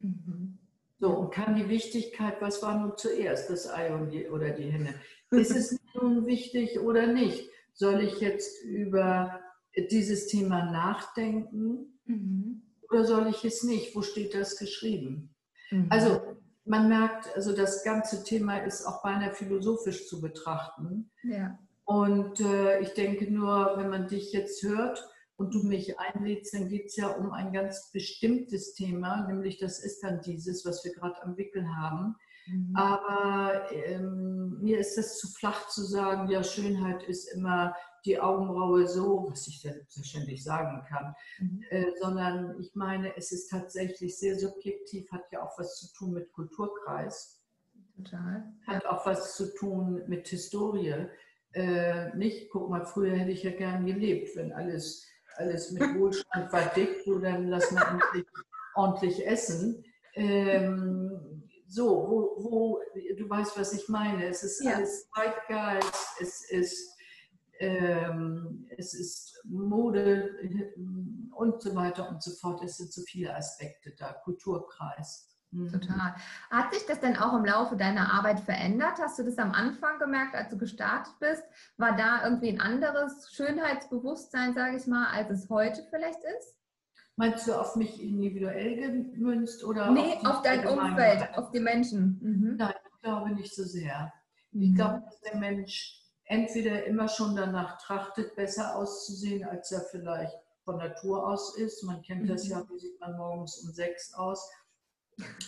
Mhm. 0.00 0.58
So, 0.98 1.08
und 1.08 1.32
kann 1.32 1.56
die 1.56 1.68
Wichtigkeit, 1.68 2.40
was 2.40 2.62
war 2.62 2.78
nun 2.78 2.96
zuerst, 2.96 3.50
das 3.50 3.68
Ei 3.68 3.88
die, 4.10 4.28
oder 4.28 4.50
die 4.50 4.70
Henne? 4.70 4.94
Ist 5.30 5.50
es 5.50 5.78
nun 5.94 6.26
wichtig 6.26 6.78
oder 6.80 7.06
nicht? 7.06 7.48
Soll 7.72 8.02
ich 8.02 8.20
jetzt 8.20 8.62
über 8.64 9.40
dieses 9.90 10.26
Thema 10.26 10.70
nachdenken 10.70 11.98
mhm. 12.04 12.62
oder 12.90 13.04
soll 13.04 13.28
ich 13.28 13.44
es 13.44 13.62
nicht? 13.62 13.96
Wo 13.96 14.02
steht 14.02 14.34
das 14.34 14.58
geschrieben? 14.58 15.34
Mhm. 15.72 15.86
Also 15.90 16.20
man 16.64 16.88
merkt, 16.88 17.34
also 17.34 17.54
das 17.54 17.82
ganze 17.82 18.22
Thema 18.22 18.58
ist 18.58 18.86
auch 18.86 19.02
beinahe 19.02 19.34
philosophisch 19.34 20.06
zu 20.06 20.20
betrachten. 20.20 21.10
Ja. 21.24 21.58
Und 21.84 22.40
äh, 22.40 22.80
ich 22.80 22.94
denke 22.94 23.32
nur, 23.32 23.74
wenn 23.76 23.90
man 23.90 24.06
dich 24.06 24.32
jetzt 24.32 24.62
hört 24.62 25.04
und 25.36 25.52
du 25.54 25.64
mich 25.64 25.98
einlädst, 25.98 26.54
dann 26.54 26.68
geht 26.68 26.86
es 26.86 26.96
ja 26.96 27.08
um 27.08 27.32
ein 27.32 27.52
ganz 27.52 27.90
bestimmtes 27.90 28.74
Thema, 28.74 29.26
nämlich 29.26 29.58
das 29.58 29.82
ist 29.82 30.00
dann 30.02 30.20
dieses, 30.20 30.64
was 30.64 30.84
wir 30.84 30.92
gerade 30.92 31.20
am 31.22 31.36
Wickeln 31.36 31.76
haben. 31.76 32.14
Mhm. 32.46 32.76
Aber 32.76 33.72
ähm, 33.72 34.58
mir 34.60 34.78
ist 34.78 34.96
das 34.96 35.18
zu 35.18 35.28
flach 35.28 35.68
zu 35.68 35.82
sagen, 35.82 36.30
ja, 36.30 36.44
Schönheit 36.44 37.02
ist 37.04 37.32
immer 37.34 37.74
die 38.04 38.18
Augenbraue 38.18 38.86
so, 38.86 39.26
was 39.30 39.46
ich 39.46 39.60
selbstverständlich 39.60 40.42
sagen 40.42 40.84
kann, 40.88 41.14
mhm. 41.38 41.64
äh, 41.70 41.86
sondern 42.00 42.58
ich 42.60 42.74
meine, 42.74 43.16
es 43.16 43.32
ist 43.32 43.48
tatsächlich 43.48 44.18
sehr 44.18 44.38
subjektiv, 44.38 45.10
hat 45.12 45.24
ja 45.30 45.42
auch 45.42 45.58
was 45.58 45.78
zu 45.78 45.92
tun 45.92 46.12
mit 46.12 46.32
Kulturkreis. 46.32 47.40
Total. 47.96 48.52
Hat 48.66 48.86
auch 48.86 49.06
was 49.06 49.36
zu 49.36 49.54
tun 49.54 50.02
mit 50.06 50.26
Historie. 50.28 51.06
Äh, 51.52 52.14
nicht, 52.16 52.50
guck 52.50 52.70
mal, 52.70 52.84
früher 52.84 53.14
hätte 53.14 53.30
ich 53.30 53.42
ja 53.42 53.50
gern 53.52 53.86
gelebt, 53.86 54.34
wenn 54.36 54.52
alles, 54.52 55.06
alles 55.36 55.70
mit 55.70 55.82
Wohlstand 55.98 56.50
verdickt, 56.50 57.04
so 57.04 57.18
dann 57.18 57.48
lass 57.48 57.70
mal 57.70 57.82
endlich 57.82 58.26
ordentlich 58.74 59.26
essen. 59.26 59.84
Ähm, 60.14 61.42
so, 61.68 61.86
wo, 61.86 62.44
wo, 62.44 62.80
du 63.16 63.30
weißt, 63.30 63.58
was 63.58 63.72
ich 63.72 63.88
meine. 63.88 64.26
Es 64.26 64.42
ist 64.42 64.62
ja. 64.62 64.74
alles 64.74 65.08
Zeitgeist, 65.14 66.20
es 66.20 66.50
ist 66.50 66.98
ähm, 67.58 68.66
es 68.76 68.94
ist 68.94 69.40
Mode 69.44 70.30
äh, 70.42 70.74
und 71.32 71.62
so 71.62 71.74
weiter 71.74 72.08
und 72.08 72.22
so 72.22 72.32
fort. 72.32 72.62
Es 72.62 72.78
sind 72.78 72.92
so 72.92 73.02
viele 73.02 73.34
Aspekte 73.34 73.94
da, 73.98 74.12
Kulturkreis. 74.24 75.32
Mhm. 75.52 75.70
Total. 75.70 76.14
Hat 76.50 76.72
sich 76.72 76.86
das 76.86 77.00
denn 77.00 77.16
auch 77.16 77.36
im 77.36 77.44
Laufe 77.44 77.76
deiner 77.76 78.12
Arbeit 78.12 78.40
verändert? 78.40 78.98
Hast 78.98 79.18
du 79.18 79.22
das 79.22 79.38
am 79.38 79.52
Anfang 79.52 79.98
gemerkt, 79.98 80.34
als 80.34 80.48
du 80.48 80.58
gestartet 80.58 81.14
bist? 81.20 81.44
War 81.76 81.96
da 81.96 82.24
irgendwie 82.24 82.48
ein 82.48 82.60
anderes 82.60 83.30
Schönheitsbewusstsein, 83.32 84.54
sage 84.54 84.76
ich 84.76 84.86
mal, 84.86 85.08
als 85.08 85.30
es 85.30 85.50
heute 85.50 85.86
vielleicht 85.90 86.20
ist? 86.38 86.56
Meinst 87.16 87.46
du 87.46 87.52
auf 87.52 87.76
mich 87.76 88.02
individuell 88.02 89.10
gemünzt 89.12 89.62
oder 89.64 89.90
nee, 89.90 90.16
auf, 90.22 90.36
auf 90.36 90.42
dein 90.42 90.66
Umfeld, 90.66 91.36
auf 91.36 91.50
die 91.50 91.60
Menschen? 91.60 92.18
Mhm. 92.22 92.56
Nein, 92.56 92.74
ich 92.90 93.02
glaube 93.02 93.30
nicht 93.30 93.54
so 93.54 93.64
sehr. 93.64 94.10
Mhm. 94.52 94.62
Ich 94.62 94.74
glaube, 94.74 95.02
dass 95.04 95.20
der 95.20 95.36
Mensch 95.36 96.01
entweder 96.32 96.84
immer 96.86 97.08
schon 97.08 97.36
danach 97.36 97.76
trachtet, 97.76 98.34
besser 98.34 98.74
auszusehen, 98.74 99.44
als 99.44 99.70
er 99.70 99.82
vielleicht 99.82 100.34
von 100.64 100.78
Natur 100.78 101.28
aus 101.28 101.58
ist. 101.58 101.82
Man 101.84 102.00
kennt 102.00 102.28
das 102.28 102.48
ja, 102.48 102.64
wie 102.70 102.78
sieht 102.78 102.98
man 103.00 103.18
morgens 103.18 103.58
um 103.58 103.72
sechs 103.72 104.14
aus 104.14 104.50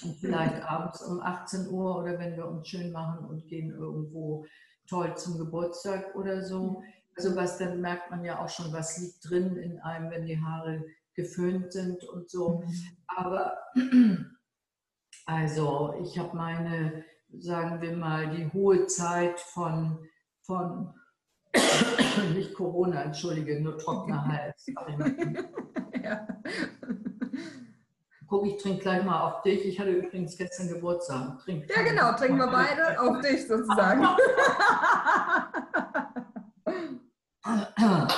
und 0.02 0.16
vielleicht 0.20 0.62
abends 0.68 1.02
um 1.02 1.22
18 1.22 1.68
Uhr 1.68 1.96
oder 1.96 2.18
wenn 2.18 2.36
wir 2.36 2.46
uns 2.46 2.68
schön 2.68 2.92
machen 2.92 3.24
und 3.24 3.48
gehen 3.48 3.70
irgendwo 3.70 4.44
toll 4.86 5.16
zum 5.16 5.38
Geburtstag 5.38 6.14
oder 6.16 6.42
so. 6.42 6.82
Also 7.16 7.34
was, 7.34 7.56
dann 7.56 7.80
merkt 7.80 8.10
man 8.10 8.22
ja 8.22 8.44
auch 8.44 8.50
schon, 8.50 8.70
was 8.72 8.98
liegt 8.98 9.30
drin 9.30 9.56
in 9.56 9.78
einem, 9.80 10.10
wenn 10.10 10.26
die 10.26 10.38
Haare 10.38 10.84
geföhnt 11.14 11.72
sind 11.72 12.04
und 12.04 12.28
so. 12.28 12.62
Aber 13.06 13.56
also 15.24 15.94
ich 16.02 16.18
habe 16.18 16.36
meine, 16.36 17.04
sagen 17.38 17.80
wir 17.80 17.96
mal, 17.96 18.36
die 18.36 18.52
hohe 18.52 18.86
Zeit 18.86 19.40
von 19.40 20.06
von, 20.46 20.94
nicht 22.34 22.54
Corona, 22.54 23.02
entschuldige, 23.02 23.60
nur 23.60 23.76
trockener 23.78 24.26
Hals. 24.26 24.66
ja. 26.02 26.26
Guck, 28.26 28.46
ich 28.46 28.60
trinke 28.62 28.82
gleich 28.82 29.04
mal 29.04 29.20
auf 29.20 29.42
dich. 29.42 29.66
Ich 29.66 29.78
hatte 29.78 29.90
übrigens 29.90 30.34
gestern 30.36 30.66
Geburtstag. 30.68 31.38
Trink 31.40 31.68
ja, 31.68 31.82
genau, 31.82 32.16
trinken 32.16 32.38
wir 32.38 32.48
beide 32.48 33.00
auf 33.00 33.20
dich 33.20 33.46
sozusagen. 33.46 34.06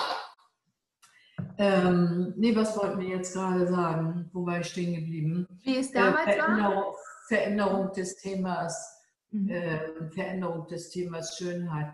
ähm, 1.58 2.34
nee, 2.36 2.54
was 2.54 2.76
wollten 2.76 3.00
wir 3.00 3.08
jetzt 3.08 3.34
gerade 3.34 3.66
sagen? 3.66 4.30
Wo 4.32 4.46
war 4.46 4.60
ich 4.60 4.68
stehen 4.68 4.94
geblieben? 4.94 5.48
Wie 5.64 5.78
es 5.78 5.90
damals 5.92 6.28
äh, 6.28 6.34
Veränderung, 6.34 6.76
war? 6.76 6.94
Veränderung 7.28 7.92
des 7.92 8.16
Themas, 8.16 9.02
mhm. 9.30 9.50
äh, 9.50 10.10
Veränderung 10.12 10.66
des 10.68 10.90
Themas 10.90 11.36
Schönheit. 11.36 11.92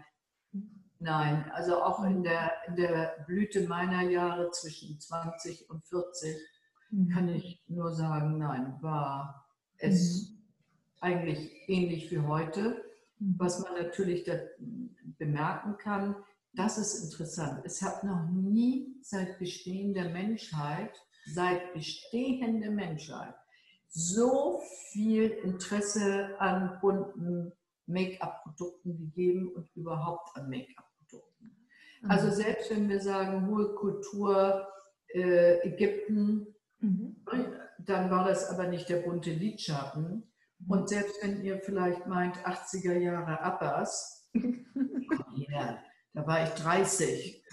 Nein, 1.02 1.50
also 1.52 1.82
auch 1.82 2.04
in 2.04 2.23
der, 2.23 2.52
in 2.68 2.76
der 2.76 3.25
Blüte 3.26 3.66
meiner 3.66 4.02
Jahre 4.02 4.50
zwischen 4.52 5.00
20 5.00 5.68
und 5.68 5.85
40 5.87 6.37
mhm. 6.90 7.09
kann 7.09 7.28
ich 7.28 7.61
nur 7.66 7.92
sagen, 7.92 8.38
nein, 8.38 8.78
war 8.80 9.49
es 9.78 10.30
mhm. 10.30 10.38
eigentlich 11.00 11.68
ähnlich 11.68 12.11
wie 12.12 12.21
heute. 12.21 12.85
Mhm. 13.18 13.35
Was 13.37 13.61
man 13.61 13.75
natürlich 13.75 14.30
bemerken 15.18 15.76
kann, 15.78 16.14
das 16.54 16.78
ist 16.78 17.02
interessant. 17.02 17.62
Es 17.64 17.82
hat 17.82 18.04
noch 18.04 18.28
nie 18.30 18.94
seit 19.02 19.38
Bestehen 19.40 19.94
der 19.94 20.11
Menschheit, 20.11 20.94
seit 21.26 21.73
Bestehen 21.73 22.61
der 22.61 22.71
Menschheit, 22.71 23.35
so 23.88 24.61
viel 24.90 25.25
Interesse 25.25 26.38
an 26.38 26.78
bunten 26.80 27.52
Make-up-Produkten 27.92 28.99
gegeben 28.99 29.52
und 29.54 29.68
überhaupt 29.75 30.37
an 30.37 30.49
Make-up. 30.49 30.92
Also 32.08 32.28
mhm. 32.28 32.32
selbst 32.32 32.70
wenn 32.70 32.88
wir 32.88 33.00
sagen, 33.00 33.46
hohe 33.49 33.75
Kultur 33.75 34.66
äh, 35.08 35.58
Ägypten, 35.66 36.46
mhm. 36.80 37.16
dann 37.78 38.11
war 38.11 38.25
das 38.25 38.49
aber 38.50 38.66
nicht 38.66 38.88
der 38.88 38.99
bunte 38.99 39.30
Lidschatten. 39.30 40.28
Mhm. 40.58 40.70
Und 40.70 40.88
selbst 40.88 41.22
wenn 41.22 41.42
ihr 41.44 41.61
vielleicht 41.61 42.06
meint 42.06 42.37
80er 42.38 42.96
Jahre 42.96 43.40
Abbas, 43.40 44.30
ja, 44.34 45.78
da 46.14 46.26
war 46.26 46.42
ich 46.44 46.50
30 46.50 47.44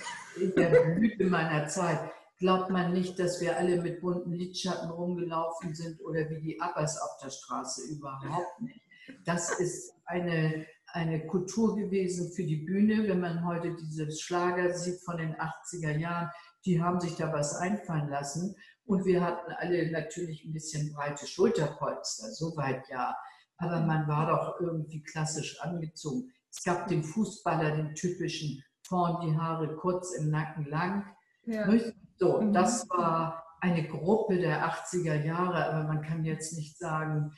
in 0.41 0.55
der 0.55 0.69
Blüte 0.69 1.25
meiner 1.25 1.67
Zeit, 1.67 1.99
glaubt 2.37 2.69
man 2.69 2.93
nicht, 2.93 3.19
dass 3.19 3.41
wir 3.41 3.57
alle 3.57 3.81
mit 3.81 4.01
bunten 4.01 4.31
Lidschatten 4.31 4.89
rumgelaufen 4.89 5.75
sind 5.75 6.01
oder 6.01 6.29
wie 6.29 6.41
die 6.41 6.61
Abbas 6.61 6.99
auf 7.01 7.17
der 7.23 7.29
Straße. 7.29 7.91
Überhaupt 7.91 8.61
nicht. 8.61 8.81
Das 9.29 9.59
ist 9.59 9.93
eine 10.05 10.65
eine 10.93 11.25
Kultur 11.27 11.75
gewesen 11.75 12.31
für 12.31 12.43
die 12.43 12.57
Bühne. 12.57 13.07
Wenn 13.07 13.19
man 13.19 13.45
heute 13.45 13.75
diese 13.75 14.11
Schlager 14.11 14.73
sieht 14.73 14.99
von 15.01 15.17
den 15.17 15.35
80er 15.35 15.97
Jahren, 15.97 16.31
die 16.65 16.81
haben 16.81 16.99
sich 16.99 17.15
da 17.15 17.31
was 17.31 17.55
einfallen 17.55 18.09
lassen. 18.09 18.55
Und 18.85 19.05
wir 19.05 19.21
hatten 19.21 19.51
alle 19.51 19.91
natürlich 19.91 20.43
ein 20.45 20.53
bisschen 20.53 20.91
breite 20.93 21.27
Schulterpolster, 21.27 22.31
soweit 22.31 22.89
ja. 22.89 23.15
aber 23.57 23.81
man 23.81 24.07
war 24.07 24.27
doch 24.27 24.59
irgendwie 24.59 25.03
klassisch 25.03 25.59
angezogen. 25.61 26.31
Es 26.51 26.63
gab 26.63 26.87
den 26.87 27.03
Fußballer, 27.03 27.75
den 27.75 27.93
typischen, 27.93 28.63
vorn 28.81 29.27
die 29.27 29.37
Haare 29.37 29.75
kurz 29.75 30.15
im 30.15 30.31
Nacken 30.31 30.65
lang. 30.65 31.05
Ja. 31.45 31.71
So, 32.17 32.41
mhm. 32.41 32.51
das 32.51 32.89
war 32.89 33.45
eine 33.61 33.87
Gruppe 33.87 34.39
der 34.39 34.67
80er 34.67 35.23
Jahre, 35.23 35.65
aber 35.65 35.83
man 35.83 36.01
kann 36.01 36.25
jetzt 36.25 36.57
nicht 36.57 36.77
sagen, 36.79 37.31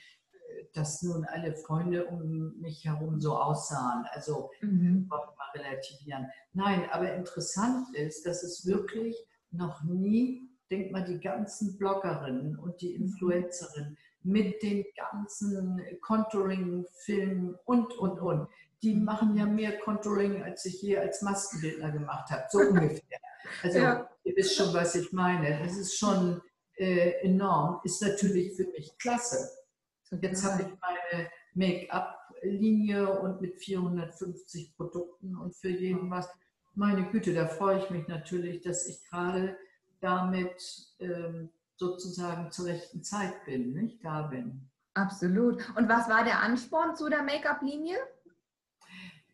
dass 0.74 1.02
nun 1.02 1.26
alle 1.26 1.56
Freunde 1.56 2.06
um 2.06 2.60
mich 2.60 2.86
herum 2.86 3.20
so 3.20 3.38
aussahen. 3.38 4.06
Also 4.12 4.52
mhm. 4.62 5.08
mal 5.10 5.22
relativieren. 5.54 6.28
Nein, 6.54 6.90
aber 6.92 7.14
interessant 7.14 7.96
ist, 7.96 8.26
dass 8.26 8.44
es 8.44 8.66
wirklich 8.66 9.16
noch 9.52 9.84
nie, 9.84 10.50
denk 10.70 10.92
mal, 10.92 11.04
die 11.04 11.20
ganzen 11.20 11.78
Bloggerinnen 11.78 12.58
und 12.58 12.82
die 12.82 12.98
mhm. 12.98 13.06
Influencerinnen 13.06 13.98
mit 14.24 14.62
den 14.62 14.86
ganzen 14.96 15.82
Contouring-Filmen 16.02 17.56
und, 17.66 17.94
und, 17.98 18.20
und, 18.20 18.48
die 18.84 18.96
machen 18.96 19.36
ja 19.36 19.46
mehr 19.46 19.78
Contouring, 19.80 20.42
als 20.42 20.66
ich 20.66 20.82
je 20.82 20.98
als 20.98 21.22
Maskenbildner 21.22 21.92
gemacht 21.92 22.30
habe, 22.32 22.44
so 22.50 22.60
ungefähr. 22.60 23.20
Also 23.64 23.78
ja. 23.78 24.10
ihr 24.24 24.36
wisst 24.36 24.56
schon, 24.56 24.74
was 24.74 24.96
ich 24.96 25.12
meine. 25.12 25.60
Das 25.60 25.78
ist 25.78 25.98
schon 25.98 26.42
äh, 26.78 27.12
enorm, 27.22 27.80
ist 27.84 28.02
natürlich 28.02 28.56
für 28.56 28.68
mich 28.70 28.98
klasse. 28.98 29.50
Jetzt 30.20 30.44
habe 30.44 30.64
ich 30.64 30.68
meine 30.82 31.30
Make-up-Linie 31.54 33.20
und 33.20 33.42
mit 33.42 33.58
450 33.58 34.76
Produkten 34.76 35.38
und 35.38 35.56
für 35.56 35.70
jeden 35.70 36.12
was. 36.12 36.30
Meine 36.74 37.10
Güte, 37.10 37.34
da 37.34 37.48
freue 37.48 37.80
ich 37.80 37.90
mich 37.90 38.08
natürlich, 38.08 38.62
dass 38.62 38.88
ich 38.88 39.04
gerade 39.10 39.58
damit 40.02 40.62
ähm, 41.00 41.50
sozusagen 41.76 42.52
zur 42.52 42.66
rechten 42.66 43.04
Zeit 43.04 43.46
bin, 43.46 43.74
nicht 43.74 44.04
da 44.04 44.24
bin. 44.24 44.70
Absolut. 44.94 45.64
Und 45.78 45.88
was 45.88 46.10
war 46.10 46.24
der 46.24 46.42
Ansporn 46.42 46.96
zu 46.96 47.10
der 47.10 47.24
Make-up-Linie? 47.24 47.98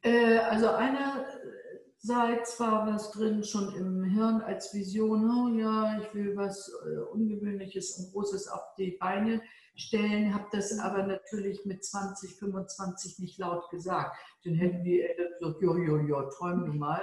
Äh, 0.01 0.37
also 0.37 0.69
einerseits 0.69 2.59
war 2.59 2.87
was 2.87 3.11
drin 3.11 3.43
schon 3.43 3.73
im 3.75 4.03
Hirn 4.03 4.41
als 4.41 4.73
Vision, 4.73 5.29
oh 5.29 5.57
ja, 5.57 5.99
ich 5.99 6.13
will 6.13 6.35
was 6.35 6.71
äh, 6.85 6.99
Ungewöhnliches 7.11 7.97
und 7.97 8.11
Großes 8.11 8.47
auf 8.49 8.75
die 8.77 8.97
Beine 8.99 9.41
stellen, 9.77 10.33
habe 10.33 10.47
das 10.51 10.77
aber 10.79 11.03
natürlich 11.03 11.63
mit 11.65 11.85
20, 11.85 12.35
25 12.37 13.19
nicht 13.19 13.37
laut 13.37 13.69
gesagt. 13.69 14.17
Dann 14.43 14.55
hätten 14.55 14.83
die 14.83 15.01
Eltern 15.01 15.27
gesagt, 15.39 15.61
jo, 15.61 15.77
jo, 15.77 15.99
jo, 15.99 16.29
träum 16.29 16.65
du 16.65 16.73
mal. 16.73 17.01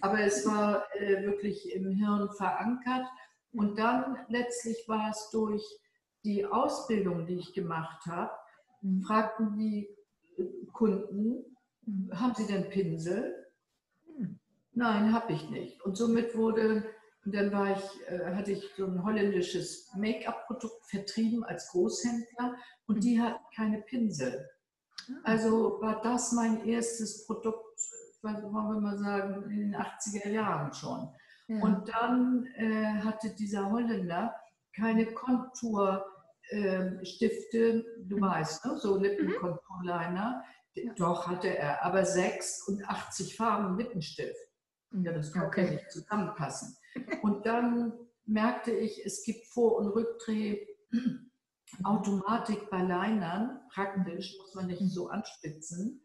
Aber 0.00 0.20
es 0.20 0.46
war 0.46 0.84
äh, 0.96 1.22
wirklich 1.24 1.72
im 1.74 1.90
Hirn 1.90 2.30
verankert. 2.36 3.06
Und 3.52 3.78
dann 3.78 4.18
letztlich 4.28 4.88
war 4.88 5.10
es 5.10 5.30
durch 5.30 5.62
die 6.24 6.46
Ausbildung, 6.46 7.26
die 7.26 7.36
ich 7.36 7.52
gemacht 7.52 8.06
habe, 8.06 8.32
mhm. 8.80 9.02
fragten 9.02 9.56
die 9.56 9.88
äh, 10.38 10.44
Kunden, 10.72 11.44
mhm. 11.84 12.10
haben 12.18 12.34
Sie 12.34 12.46
denn 12.46 12.70
Pinsel? 12.70 13.34
Mhm. 14.18 14.40
Nein, 14.72 15.12
habe 15.12 15.32
ich 15.32 15.50
nicht. 15.50 15.82
Und 15.82 15.96
somit 15.96 16.36
wurde 16.36 16.84
und 17.24 17.34
dann 17.34 17.52
war 17.52 17.76
ich, 17.76 18.08
äh, 18.08 18.34
hatte 18.34 18.52
ich 18.52 18.70
so 18.76 18.86
ein 18.86 19.02
holländisches 19.02 19.90
Make-up-Produkt 19.96 20.86
vertrieben 20.86 21.42
als 21.44 21.70
Großhändler 21.70 22.56
und 22.86 23.02
die 23.02 23.20
hatten 23.20 23.42
keine 23.56 23.82
Pinsel. 23.82 24.48
Ah. 25.08 25.12
Also 25.24 25.80
war 25.80 26.00
das 26.02 26.32
mein 26.32 26.66
erstes 26.66 27.26
Produkt, 27.26 27.80
wollen 28.22 28.42
wir 28.42 28.80
mal 28.80 28.98
sagen, 28.98 29.50
in 29.50 29.56
den 29.56 29.76
80er 29.76 30.28
Jahren 30.28 30.72
schon. 30.72 31.08
Ja. 31.48 31.62
Und 31.62 31.88
dann 31.88 32.46
äh, 32.56 33.00
hatte 33.02 33.30
dieser 33.30 33.70
Holländer 33.70 34.34
keine 34.74 35.06
Konturstifte, 35.12 37.58
äh, 37.58 37.84
du 37.98 38.20
weißt, 38.20 38.66
ne? 38.66 38.78
so 38.78 38.98
Lippenkonturliner. 38.98 40.42
Mhm. 40.74 40.94
Doch 40.96 41.28
hatte 41.28 41.56
er, 41.56 41.84
aber 41.84 42.04
86 42.04 43.36
Farben 43.36 43.78
Lippenstift. 43.78 44.53
Ja, 45.02 45.12
das 45.12 45.32
konnte 45.32 45.46
okay. 45.48 45.70
nicht 45.72 45.90
zusammenpassen. 45.90 46.76
Und 47.22 47.46
dann 47.46 47.92
merkte 48.26 48.70
ich, 48.72 49.04
es 49.04 49.22
gibt 49.24 49.46
Vor- 49.46 49.76
und 49.76 49.88
Rückdreh. 49.88 50.66
Automatik 51.82 52.70
bei 52.70 52.82
Linern, 52.82 53.60
praktisch, 53.72 54.36
muss 54.38 54.54
man 54.54 54.66
nicht 54.68 54.80
so 54.92 55.08
anspitzen. 55.08 56.02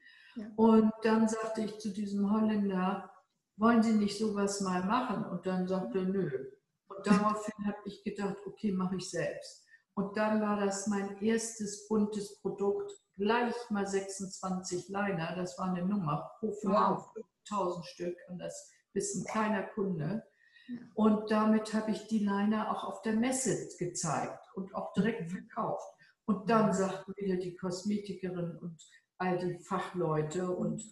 Und 0.56 0.91
dann 1.04 1.28
sagte 1.28 1.62
ich 1.62 1.78
zu 1.80 1.89
diesem 1.91 2.32
Holländer, 2.32 3.12
wollen 3.58 3.84
Sie 3.84 3.93
nicht 3.93 4.17
sowas 4.17 4.62
mal 4.62 4.84
machen? 4.84 5.25
Und 5.25 5.45
dann 5.45 5.67
sagte 5.67 5.99
er, 5.99 6.06
nö. 6.06 6.52
Und 6.88 7.06
daraufhin 7.06 7.67
habe 7.67 7.78
ich 7.86 8.04
gedacht, 8.04 8.38
okay, 8.45 8.71
mache 8.71 8.95
ich 8.95 9.10
selbst. 9.10 9.65
Und 9.93 10.15
dann 10.17 10.41
war 10.41 10.60
das 10.60 10.88
mein 10.88 11.21
erstes 11.21 11.88
buntes 11.88 12.39
Produkt, 12.39 12.91
gleich 13.17 13.54
mal 13.69 13.86
26 13.86 14.88
Liner. 14.88 15.36
Das 15.36 15.58
war 15.60 15.67
eine 15.73 15.86
Nummer 15.86 16.32
pro 16.39 16.54
Farbe, 16.54 17.04
wow. 17.04 17.25
5000 17.43 17.86
Stück. 17.86 18.17
Und 18.30 18.39
das 18.39 18.71
ist 18.93 19.15
ein 19.15 19.25
kleiner 19.25 19.63
Kunde. 19.63 20.23
Und 20.93 21.32
damit 21.32 21.73
habe 21.73 21.91
ich 21.91 22.08
die 22.08 22.19
Liner 22.19 22.71
auch 22.71 22.84
auf 22.84 23.02
der 23.02 23.13
Messe 23.13 23.69
gezeigt 23.78 24.45
und 24.54 24.75
auch 24.75 24.93
direkt 24.93 25.21
mhm. 25.21 25.30
verkauft. 25.30 25.88
Und 26.25 26.49
dann 26.49 26.73
sagten 26.73 27.13
wieder 27.17 27.38
die 27.38 27.56
Kosmetikerin 27.56 28.58
und 28.58 28.78
all 29.17 29.38
die 29.39 29.58
Fachleute 29.63 30.52
und 30.52 30.84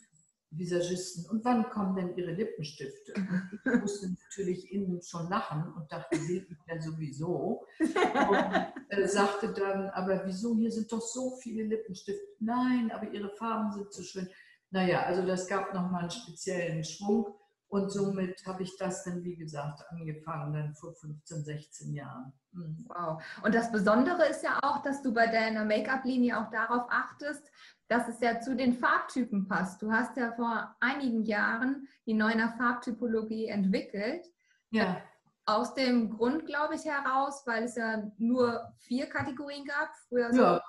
Visagisten, 0.49 1.29
und 1.29 1.43
wann 1.43 1.69
kommen 1.69 1.95
denn 1.95 2.15
Ihre 2.15 2.31
Lippenstifte? 2.31 3.13
Und 3.15 3.73
ich 3.73 3.81
musste 3.81 4.09
natürlich 4.09 4.71
innen 4.71 5.01
schon 5.01 5.29
lachen 5.29 5.73
und 5.73 5.91
dachte, 5.91 6.17
will 6.27 6.47
ich 6.49 6.57
ja 6.67 6.81
sowieso. 6.81 7.65
Und 7.79 8.73
äh, 8.89 9.07
sagte 9.07 9.53
dann, 9.53 9.89
aber 9.89 10.25
wieso, 10.25 10.55
hier 10.55 10.71
sind 10.71 10.91
doch 10.91 11.01
so 11.01 11.35
viele 11.41 11.63
Lippenstifte. 11.63 12.21
Nein, 12.39 12.91
aber 12.91 13.11
Ihre 13.11 13.29
Farben 13.35 13.73
sind 13.73 13.91
so 13.91 14.03
schön. 14.03 14.29
Naja, 14.71 15.03
also 15.03 15.25
das 15.25 15.47
gab 15.47 15.73
nochmal 15.73 16.03
einen 16.03 16.11
speziellen 16.11 16.83
Schwung. 16.83 17.35
Und 17.69 17.91
somit 17.91 18.45
habe 18.45 18.63
ich 18.63 18.77
das 18.77 19.03
dann, 19.03 19.23
wie 19.23 19.35
gesagt, 19.35 19.83
angefangen, 19.89 20.53
dann 20.53 20.73
vor 20.75 20.93
15, 20.93 21.43
16 21.43 21.93
Jahren. 21.93 22.31
Mhm. 22.53 22.85
Wow. 22.87 23.21
Und 23.43 23.53
das 23.53 23.71
Besondere 23.71 24.25
ist 24.27 24.41
ja 24.43 24.57
auch, 24.61 24.81
dass 24.83 25.01
du 25.01 25.13
bei 25.13 25.27
deiner 25.27 25.65
Make-up-Linie 25.65 26.39
auch 26.39 26.49
darauf 26.49 26.85
achtest, 26.89 27.43
dass 27.89 28.07
es 28.07 28.19
ja 28.21 28.39
zu 28.39 28.55
den 28.55 28.73
Farbtypen 28.73 29.47
passt. 29.47 29.81
Du 29.81 29.91
hast 29.91 30.15
ja 30.17 30.31
vor 30.33 30.75
einigen 30.79 31.23
Jahren 31.23 31.87
die 32.05 32.13
neuner 32.13 32.53
Farbtypologie 32.57 33.47
entwickelt. 33.47 34.25
Ja. 34.71 35.01
Aus 35.45 35.73
dem 35.73 36.09
Grund, 36.09 36.45
glaube 36.45 36.75
ich, 36.75 36.85
heraus, 36.85 37.43
weil 37.45 37.63
es 37.63 37.75
ja 37.75 38.11
nur 38.17 38.73
vier 38.79 39.07
Kategorien 39.07 39.65
gab. 39.65 39.89
Früher 40.09 40.33
ja. 40.33 40.61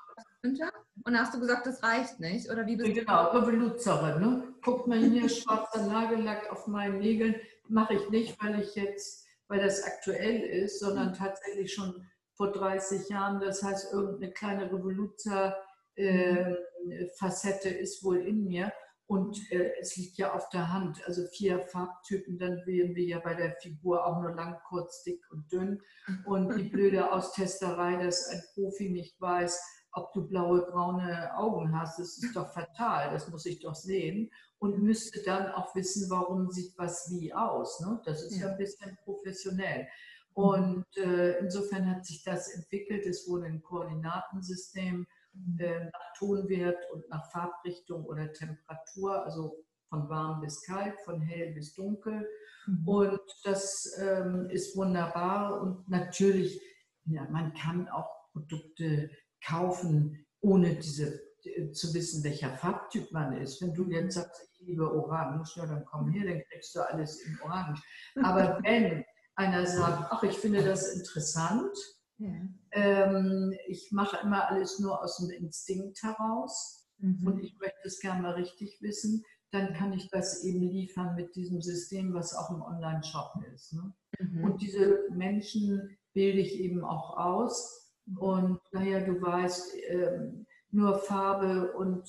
Winter. 0.43 0.71
Und 1.05 1.17
hast 1.19 1.35
du 1.35 1.41
gesagt, 1.41 1.67
das 1.67 1.83
reicht 1.83 2.21
nicht? 2.21 2.49
Oder 2.51 2.67
wie 2.67 2.77
bist 2.77 2.95
genau, 2.95 3.31
Revoluzerin. 3.31 4.21
Ne? 4.21 4.55
Guckt 4.63 4.87
mal 4.87 4.99
hier, 4.99 5.27
schwarzer 5.29 5.87
Nagellack 5.87 6.53
auf 6.53 6.67
meinen 6.67 6.99
Nägeln. 6.99 7.35
Mache 7.69 7.95
ich 7.95 8.11
nicht, 8.11 8.37
weil 8.43 8.61
ich 8.61 8.75
jetzt, 8.75 9.27
weil 9.49 9.61
das 9.61 9.83
aktuell 9.83 10.41
ist, 10.41 10.81
sondern 10.81 11.15
tatsächlich 11.15 11.73
schon 11.73 12.07
vor 12.35 12.53
30 12.53 13.09
Jahren. 13.09 13.41
Das 13.41 13.63
heißt, 13.63 13.93
irgendeine 13.93 14.33
kleine 14.33 14.71
Revoluzer-Facette 14.73 17.69
äh, 17.69 17.81
ist 17.81 18.05
wohl 18.05 18.19
in 18.19 18.45
mir. 18.45 18.73
Und 19.07 19.39
äh, 19.51 19.73
es 19.81 19.97
liegt 19.97 20.19
ja 20.19 20.35
auf 20.35 20.51
der 20.51 20.71
Hand, 20.71 21.01
also 21.07 21.25
vier 21.29 21.61
Farbtypen, 21.61 22.39
dann 22.39 22.61
wählen 22.67 22.95
wir 22.95 23.05
ja 23.05 23.19
bei 23.19 23.33
der 23.35 23.53
Figur 23.53 24.05
auch 24.05 24.21
nur 24.21 24.35
lang, 24.35 24.59
kurz, 24.69 25.03
dick 25.03 25.23
und 25.31 25.51
dünn. 25.51 25.81
Und 26.27 26.55
die 26.57 26.65
blöde 26.65 27.11
Austesterei, 27.11 28.05
dass 28.05 28.29
ein 28.29 28.43
Profi 28.53 28.91
nicht 28.91 29.19
weiß, 29.19 29.59
ob 29.99 30.13
du 30.13 30.27
blaue, 30.27 30.63
braune 30.71 31.37
Augen 31.37 31.79
hast, 31.79 31.99
das 31.99 32.19
ist 32.19 32.35
doch 32.35 32.53
fatal, 32.53 33.11
das 33.13 33.29
muss 33.29 33.47
ich 33.47 33.61
doch 33.61 33.75
sehen. 33.75 34.31
Und 34.61 34.83
müsste 34.83 35.23
dann 35.23 35.53
auch 35.53 35.75
wissen, 35.75 36.11
warum 36.11 36.51
sieht 36.51 36.77
was 36.77 37.09
wie 37.11 37.33
aus. 37.33 37.81
Ne? 37.81 38.01
Das 38.05 38.23
ist 38.23 38.37
ja. 38.37 38.47
ja 38.47 38.53
ein 38.53 38.59
bisschen 38.59 38.97
professionell. 39.05 39.87
Und 40.35 40.87
äh, 40.97 41.39
insofern 41.39 41.91
hat 41.91 42.05
sich 42.05 42.23
das 42.23 42.49
entwickelt. 42.55 43.05
Es 43.07 43.29
wurde 43.29 43.47
ein 43.47 43.63
Koordinatensystem 43.63 45.07
mhm. 45.33 45.59
äh, 45.59 45.85
nach 45.87 46.13
Tonwert 46.17 46.79
und 46.93 47.09
nach 47.09 47.31
Farbrichtung 47.33 48.05
oder 48.05 48.33
Temperatur, 48.33 49.25
also 49.25 49.65
von 49.89 50.09
warm 50.09 50.41
bis 50.41 50.63
kalt, 50.63 50.95
von 51.05 51.21
hell 51.21 51.55
bis 51.55 51.75
dunkel. 51.75 52.29
Mhm. 52.67 52.89
Und 52.89 53.21
das 53.45 53.97
ähm, 54.01 54.49
ist 54.51 54.77
wunderbar. 54.77 55.61
Und 55.61 55.89
natürlich, 55.89 56.61
ja, 57.05 57.25
man 57.31 57.53
kann 57.55 57.89
auch 57.89 58.09
Produkte 58.33 59.11
kaufen, 59.45 60.27
ohne 60.41 60.77
diese, 60.77 61.21
äh, 61.45 61.71
zu 61.73 61.93
wissen, 61.95 62.25
welcher 62.25 62.51
Farbtyp 62.51 63.13
man 63.13 63.37
ist. 63.37 63.61
Wenn 63.63 63.75
du 63.75 63.89
jetzt 63.91 64.17
mhm. 64.17 64.23
sagst, 64.23 64.49
ich 64.53 64.67
liebe 64.67 64.93
Orange, 64.93 65.57
ja, 65.57 65.67
dann 65.67 65.85
komm 65.85 66.11
her, 66.11 66.27
dann 66.27 66.43
kriegst 66.51 66.75
du 66.75 66.81
alles 66.81 67.21
in 67.23 67.39
Orange. 67.43 67.83
Aber 68.23 68.59
wenn 68.63 69.05
einer 69.37 69.67
sagt, 69.67 70.09
ach, 70.11 70.23
ich 70.25 70.37
finde 70.37 70.65
das 70.65 70.95
interessant, 70.95 71.77
ja. 72.19 72.33
ähm, 72.73 73.55
ich 73.69 73.91
mache 73.93 74.19
immer 74.23 74.49
alles 74.49 74.81
nur 74.81 75.01
aus 75.01 75.19
dem 75.19 75.31
Instinkt 75.31 76.03
heraus 76.03 76.89
mhm. 76.99 77.27
und 77.27 77.39
ich 77.39 77.57
möchte 77.61 77.79
es 77.85 78.01
gerne 78.01 78.23
mal 78.23 78.35
richtig 78.35 78.79
wissen, 78.81 79.23
dann 79.51 79.73
kann 79.73 79.93
ich 79.93 80.09
das 80.11 80.45
eben 80.45 80.63
liefern 80.63 81.15
mit 81.15 81.35
diesem 81.35 81.63
System, 81.63 82.13
was 82.13 82.35
auch 82.35 82.51
im 82.51 82.61
Online-Shop 82.61 83.33
ist. 83.55 83.73
Ne? 83.73 83.95
Mhm. 84.19 84.45
Und 84.45 84.61
diese 84.61 84.99
Menschen 85.11 85.97
bilde 86.13 86.41
ich 86.41 86.59
eben 86.59 86.85
auch 86.85 87.17
aus 87.17 87.88
und 88.17 88.61
naja, 88.73 89.01
du 89.01 89.21
weißt, 89.21 89.75
ähm, 89.89 90.47
nur 90.71 90.99
Farbe 90.99 91.73
und, 91.73 92.09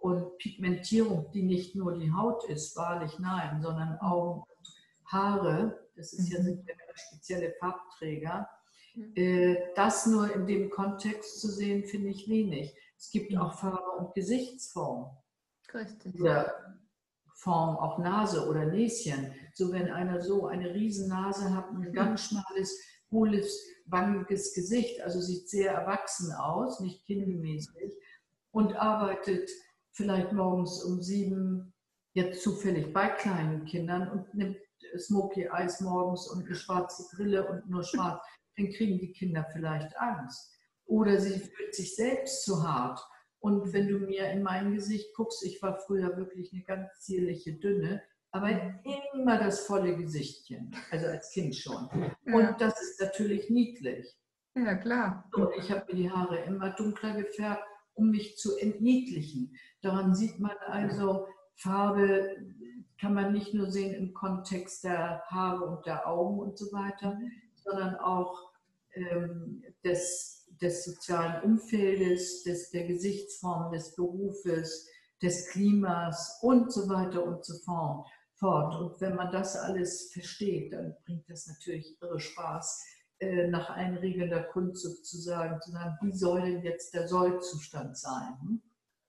und 0.00 0.38
Pigmentierung, 0.38 1.30
die 1.32 1.42
nicht 1.42 1.74
nur 1.74 1.98
die 1.98 2.12
Haut 2.12 2.48
ist, 2.48 2.76
wahrlich 2.76 3.18
nein, 3.18 3.60
sondern 3.62 3.98
Augen 3.98 4.40
und 4.40 4.68
Haare. 5.04 5.88
Das 5.96 6.12
ist 6.12 6.30
ja, 6.30 6.40
mhm. 6.40 6.44
sind 6.44 6.68
ja 6.68 6.74
spezielle 6.94 7.54
Farbträger. 7.60 8.48
Mhm. 8.94 9.12
Äh, 9.14 9.74
das 9.74 10.06
nur 10.06 10.32
in 10.34 10.46
dem 10.46 10.70
Kontext 10.70 11.40
zu 11.40 11.48
sehen, 11.48 11.84
finde 11.84 12.10
ich 12.10 12.28
wenig. 12.28 12.74
Es 12.96 13.10
gibt 13.10 13.36
auch 13.36 13.54
Farbe 13.54 13.90
und 13.98 14.14
Gesichtsform. 14.14 15.10
Richtig. 15.72 16.20
Oder 16.20 16.78
Form, 17.34 17.76
auch 17.76 17.98
Nase 17.98 18.48
oder 18.48 18.66
Näschen. 18.66 19.32
So 19.54 19.72
wenn 19.72 19.90
einer 19.90 20.20
so 20.20 20.46
eine 20.46 20.74
Riesennase 20.74 21.54
hat, 21.54 21.70
ein 21.70 21.92
ganz 21.92 22.22
schmales, 22.22 22.80
hohles, 23.10 23.64
wangiges 23.86 24.54
Gesicht, 24.54 25.00
also 25.00 25.20
sieht 25.20 25.48
sehr 25.48 25.72
erwachsen 25.72 26.32
aus, 26.32 26.80
nicht 26.80 27.04
kindermäßig, 27.06 27.94
und 28.50 28.74
arbeitet 28.76 29.50
vielleicht 29.92 30.32
morgens 30.32 30.82
um 30.84 31.02
sieben, 31.02 31.72
jetzt 32.12 32.42
zufällig 32.42 32.92
bei 32.92 33.08
kleinen 33.08 33.64
Kindern 33.64 34.10
und 34.10 34.34
nimmt 34.34 34.58
Smoky 34.96 35.48
Eyes 35.52 35.80
morgens 35.80 36.28
und 36.28 36.46
eine 36.46 36.54
schwarze 36.54 37.04
Brille 37.14 37.48
und 37.48 37.68
nur 37.68 37.82
schwarz, 37.82 38.24
dann 38.56 38.70
kriegen 38.70 38.98
die 38.98 39.12
Kinder 39.12 39.46
vielleicht 39.52 39.96
Angst. 39.98 40.54
Oder 40.86 41.20
sie 41.20 41.38
fühlt 41.38 41.74
sich 41.74 41.94
selbst 41.94 42.44
zu 42.44 42.62
hart. 42.62 43.00
Und 43.40 43.72
wenn 43.72 43.88
du 43.88 43.98
mir 43.98 44.30
in 44.30 44.42
mein 44.42 44.74
Gesicht 44.74 45.14
guckst, 45.14 45.44
ich 45.44 45.60
war 45.62 45.78
früher 45.78 46.16
wirklich 46.16 46.52
eine 46.52 46.62
ganz 46.62 46.88
zierliche, 47.00 47.54
dünne, 47.54 48.02
aber 48.30 48.50
immer 49.14 49.38
das 49.38 49.66
volle 49.66 49.96
Gesichtchen, 49.96 50.74
also 50.90 51.06
als 51.06 51.30
Kind 51.30 51.54
schon. 51.56 51.88
Und 52.26 52.42
ja. 52.42 52.56
das 52.58 52.80
ist 52.80 53.00
natürlich 53.00 53.50
niedlich. 53.50 54.18
Ja, 54.54 54.74
klar. 54.74 55.28
Und 55.34 55.50
ich 55.56 55.70
habe 55.70 55.84
mir 55.88 56.02
die 56.02 56.10
Haare 56.10 56.38
immer 56.40 56.70
dunkler 56.70 57.14
gefärbt, 57.14 57.62
um 57.94 58.10
mich 58.10 58.36
zu 58.36 58.56
entniedlichen. 58.58 59.56
Daran 59.82 60.14
sieht 60.14 60.38
man 60.38 60.56
also, 60.66 61.26
Farbe 61.56 62.36
kann 63.00 63.14
man 63.14 63.32
nicht 63.32 63.54
nur 63.54 63.70
sehen 63.70 63.94
im 63.94 64.14
Kontext 64.14 64.84
der 64.84 65.22
Haare 65.28 65.64
und 65.64 65.86
der 65.86 66.06
Augen 66.06 66.38
und 66.40 66.58
so 66.58 66.66
weiter, 66.72 67.18
sondern 67.54 67.96
auch 67.96 68.52
ähm, 68.94 69.62
des 69.84 70.38
des 70.60 70.84
sozialen 70.84 71.42
Umfeldes, 71.42 72.42
des, 72.42 72.70
der 72.70 72.86
Gesichtsform, 72.86 73.72
des 73.72 73.94
Berufes, 73.94 74.88
des 75.22 75.48
Klimas 75.50 76.38
und 76.42 76.72
so 76.72 76.88
weiter 76.88 77.24
und 77.24 77.44
so 77.44 77.54
fort. 77.64 78.08
Und 78.40 79.00
wenn 79.00 79.16
man 79.16 79.32
das 79.32 79.56
alles 79.56 80.12
versteht, 80.12 80.72
dann 80.72 80.94
bringt 81.04 81.28
das 81.28 81.46
natürlich 81.46 82.00
irre 82.00 82.20
Spaß, 82.20 82.84
äh, 83.20 83.48
nach 83.48 83.70
allen 83.70 83.96
Regeln 83.96 84.30
der 84.30 84.44
Kunst 84.44 84.82
sozusagen 84.82 85.60
zu 85.60 85.72
sagen, 85.72 85.96
wie 86.02 86.16
soll 86.16 86.42
denn 86.42 86.62
jetzt 86.62 86.94
der 86.94 87.08
Sollzustand 87.08 87.96
sein? 87.98 88.38
Hm? 88.40 88.62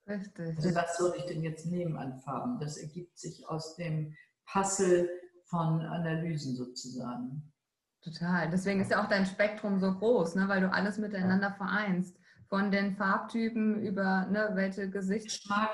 Richtig. 0.07 0.57
Also 0.57 0.73
was 0.73 0.97
soll 0.97 1.13
ich 1.17 1.25
denn 1.25 1.43
jetzt 1.43 1.67
nehmen 1.67 1.95
an 1.95 2.19
Farben? 2.21 2.59
Das 2.59 2.77
ergibt 2.77 3.19
sich 3.19 3.47
aus 3.47 3.75
dem 3.75 4.15
Puzzle 4.51 5.07
von 5.45 5.81
Analysen 5.81 6.55
sozusagen. 6.55 7.53
Total. 8.01 8.49
Deswegen 8.49 8.81
ist 8.81 8.89
ja 8.89 9.03
auch 9.03 9.09
dein 9.09 9.27
Spektrum 9.27 9.79
so 9.79 9.93
groß, 9.93 10.35
ne? 10.35 10.47
weil 10.47 10.61
du 10.61 10.71
alles 10.71 10.97
miteinander 10.97 11.51
vereinst. 11.51 12.17
Von 12.47 12.71
den 12.71 12.95
Farbtypen 12.95 13.79
über 13.83 14.25
ne, 14.25 14.49
welche 14.53 14.89
Gesichtsschmack. 14.89 15.69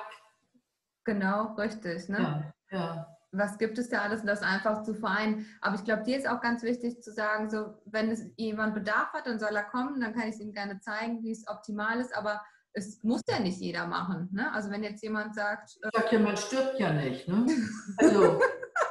Genau, 1.05 1.53
richtig. 1.53 2.09
Ne? 2.09 2.53
Ja, 2.71 2.77
ja. 2.77 3.14
Was 3.37 3.57
gibt 3.57 3.77
es 3.77 3.89
da 3.89 4.01
alles, 4.01 4.23
das 4.23 4.41
einfach 4.41 4.83
zu 4.83 4.93
vereinen? 4.93 5.45
Aber 5.61 5.75
ich 5.75 5.83
glaube, 5.83 6.03
dir 6.03 6.17
ist 6.17 6.27
auch 6.27 6.41
ganz 6.41 6.63
wichtig 6.63 7.01
zu 7.01 7.11
sagen, 7.11 7.49
so 7.49 7.75
wenn 7.85 8.09
es 8.09 8.25
jemand 8.37 8.75
Bedarf 8.75 9.13
hat, 9.13 9.27
dann 9.27 9.39
soll 9.39 9.55
er 9.55 9.63
kommen, 9.63 9.99
dann 10.01 10.13
kann 10.13 10.29
ich 10.29 10.35
es 10.35 10.41
ihm 10.41 10.53
gerne 10.53 10.79
zeigen, 10.79 11.23
wie 11.23 11.31
es 11.31 11.47
optimal 11.47 11.99
ist. 11.99 12.15
Aber 12.15 12.41
es 12.73 13.01
muss 13.03 13.21
ja 13.29 13.39
nicht 13.39 13.59
jeder 13.59 13.87
machen. 13.87 14.29
Ne? 14.33 14.51
Also 14.53 14.69
wenn 14.69 14.83
jetzt 14.83 15.01
jemand 15.01 15.33
sagt. 15.33 15.77
Äh, 15.81 15.89
ich 15.93 16.01
sag 16.01 16.11
ja, 16.11 16.19
man 16.19 16.37
stirbt 16.37 16.79
ja 16.79 16.93
nicht. 16.93 17.27
Ne? 17.27 17.45
Also 17.97 18.39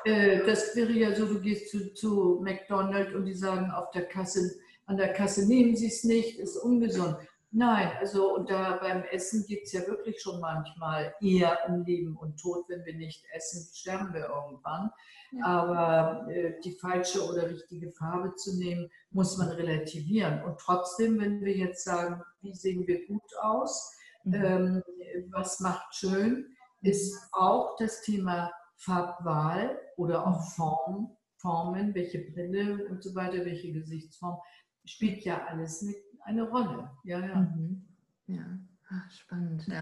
äh, 0.04 0.44
das 0.46 0.74
wäre 0.74 0.92
ja 0.92 1.14
so, 1.14 1.26
du 1.26 1.40
gehst 1.40 1.70
zu, 1.70 1.92
zu 1.92 2.40
McDonald's 2.42 3.14
und 3.14 3.26
die 3.26 3.34
sagen 3.34 3.70
auf 3.70 3.90
der 3.90 4.06
Kasse, 4.06 4.54
an 4.86 4.96
der 4.96 5.12
Kasse 5.12 5.46
nehmen 5.46 5.76
sie 5.76 5.88
es 5.88 6.04
nicht, 6.04 6.38
ist 6.38 6.56
ungesund. 6.56 7.16
Nein, 7.56 7.92
also 8.00 8.34
und 8.34 8.50
da 8.50 8.78
beim 8.78 9.04
Essen 9.12 9.46
geht 9.46 9.62
es 9.62 9.72
ja 9.72 9.86
wirklich 9.86 10.20
schon 10.20 10.40
manchmal 10.40 11.14
eher 11.20 11.56
um 11.68 11.84
Leben 11.84 12.16
und 12.16 12.36
Tod. 12.40 12.64
Wenn 12.68 12.84
wir 12.84 12.96
nicht 12.96 13.24
essen, 13.32 13.72
sterben 13.72 14.12
wir 14.12 14.28
irgendwann. 14.28 14.90
Ja. 15.30 15.44
Aber 15.44 16.28
äh, 16.32 16.60
die 16.64 16.72
falsche 16.72 17.24
oder 17.24 17.48
richtige 17.48 17.92
Farbe 17.92 18.34
zu 18.34 18.58
nehmen, 18.58 18.90
muss 19.12 19.38
man 19.38 19.50
relativieren. 19.50 20.42
Und 20.42 20.58
trotzdem, 20.58 21.20
wenn 21.20 21.44
wir 21.44 21.56
jetzt 21.56 21.84
sagen, 21.84 22.24
wie 22.40 22.54
sehen 22.54 22.88
wir 22.88 23.06
gut 23.06 23.22
aus, 23.40 23.96
mhm. 24.24 24.34
ähm, 24.34 24.82
was 25.30 25.60
macht 25.60 25.94
schön, 25.94 26.56
ist 26.82 27.16
auch 27.30 27.76
das 27.76 28.02
Thema 28.02 28.50
Farbwahl 28.78 29.78
oder 29.96 30.26
auch 30.26 30.42
Form, 30.56 31.16
Formen, 31.36 31.94
welche 31.94 32.18
Brille 32.18 32.88
und 32.88 33.00
so 33.00 33.14
weiter, 33.14 33.44
welche 33.44 33.72
Gesichtsform, 33.72 34.38
spielt 34.84 35.24
ja 35.24 35.44
alles 35.46 35.86
eine 36.24 36.42
Rolle. 36.42 36.90
Ja, 37.04 37.20
ja. 37.20 37.36
Mhm. 37.36 37.86
Ja, 38.26 38.44
Ach, 38.90 39.10
spannend. 39.10 39.66
Ja. 39.66 39.80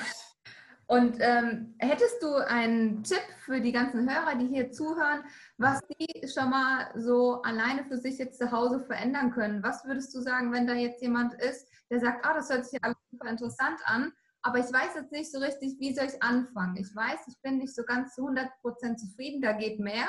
Und 0.88 1.16
ähm, 1.18 1.74
hättest 1.78 2.22
du 2.22 2.34
einen 2.34 3.02
Tipp 3.02 3.22
für 3.44 3.60
die 3.60 3.72
ganzen 3.72 4.08
Hörer, 4.08 4.36
die 4.36 4.46
hier 4.46 4.70
zuhören, 4.70 5.24
was 5.58 5.80
die 5.88 6.28
schon 6.28 6.50
mal 6.50 6.92
so 6.94 7.42
alleine 7.42 7.84
für 7.84 7.98
sich 7.98 8.18
jetzt 8.18 8.38
zu 8.38 8.52
Hause 8.52 8.80
verändern 8.84 9.32
können? 9.32 9.64
Was 9.64 9.84
würdest 9.84 10.14
du 10.14 10.20
sagen, 10.20 10.52
wenn 10.52 10.66
da 10.66 10.74
jetzt 10.74 11.02
jemand 11.02 11.34
ist, 11.34 11.68
der 11.90 11.98
sagt, 11.98 12.24
ah, 12.24 12.34
das 12.34 12.50
hört 12.50 12.66
sich 12.66 12.74
ja 12.74 12.80
alles 12.82 12.96
super 13.10 13.28
interessant 13.28 13.80
an, 13.86 14.12
aber 14.42 14.60
ich 14.60 14.72
weiß 14.72 14.94
jetzt 14.94 15.10
nicht 15.10 15.32
so 15.32 15.40
richtig, 15.40 15.76
wie 15.80 15.92
soll 15.92 16.06
ich 16.06 16.22
anfangen? 16.22 16.76
Ich 16.76 16.94
weiß, 16.94 17.18
ich 17.26 17.40
bin 17.42 17.58
nicht 17.58 17.74
so 17.74 17.82
ganz 17.82 18.14
zu 18.14 18.22
100% 18.28 18.96
zufrieden, 18.96 19.42
da 19.42 19.52
geht 19.52 19.80
mehr. 19.80 20.06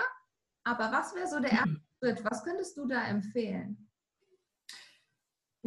Aber 0.64 0.92
was 0.92 1.16
wäre 1.16 1.28
so 1.28 1.40
der 1.40 1.54
erste 1.54 1.70
mhm. 1.70 1.82
Schritt? 1.98 2.24
Was 2.24 2.44
könntest 2.44 2.78
du 2.78 2.86
da 2.86 3.04
empfehlen? 3.06 3.87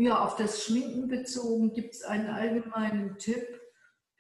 Ja, 0.01 0.25
auf 0.25 0.37
das 0.37 0.65
Schminken 0.65 1.09
bezogen 1.09 1.75
gibt 1.75 1.95
es 1.95 2.03
einen 2.05 2.31
allgemeinen 2.31 3.19
Tipp, 3.19 3.61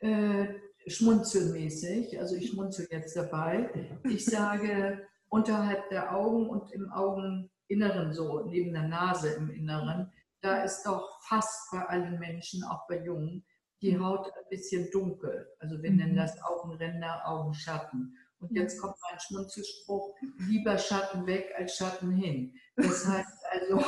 äh, 0.01 0.49
schmunzelmäßig. 0.87 2.21
Also 2.21 2.37
ich 2.37 2.51
schmunzel 2.51 2.87
jetzt 2.91 3.17
dabei. 3.17 3.71
Ich 4.05 4.27
sage 4.27 5.09
unterhalb 5.31 5.89
der 5.89 6.15
Augen 6.15 6.51
und 6.51 6.71
im 6.73 6.93
Augeninneren, 6.93 8.13
so 8.13 8.45
neben 8.45 8.75
der 8.75 8.89
Nase 8.89 9.31
im 9.31 9.49
Inneren, 9.49 10.13
da 10.43 10.65
ist 10.65 10.83
doch 10.83 11.19
fast 11.23 11.71
bei 11.73 11.83
allen 11.87 12.19
Menschen, 12.19 12.63
auch 12.65 12.87
bei 12.87 13.03
Jungen, 13.03 13.47
die 13.81 13.99
Haut 13.99 14.27
ein 14.27 14.49
bisschen 14.51 14.91
dunkel. 14.91 15.49
Also 15.61 15.83
wir 15.83 15.91
mhm. 15.91 15.97
nennen 15.97 16.17
das 16.17 16.43
Augenränder, 16.43 17.23
Augenschatten. 17.25 18.19
Und 18.39 18.55
jetzt 18.55 18.79
kommt 18.79 18.97
mein 19.11 19.19
Schmunzelspruch, 19.19 20.15
lieber 20.47 20.77
Schatten 20.77 21.27
weg 21.27 21.55
als 21.57 21.75
Schatten 21.77 22.11
hin. 22.11 22.55
Das 22.77 23.07
heißt 23.07 23.40
also, 23.51 23.77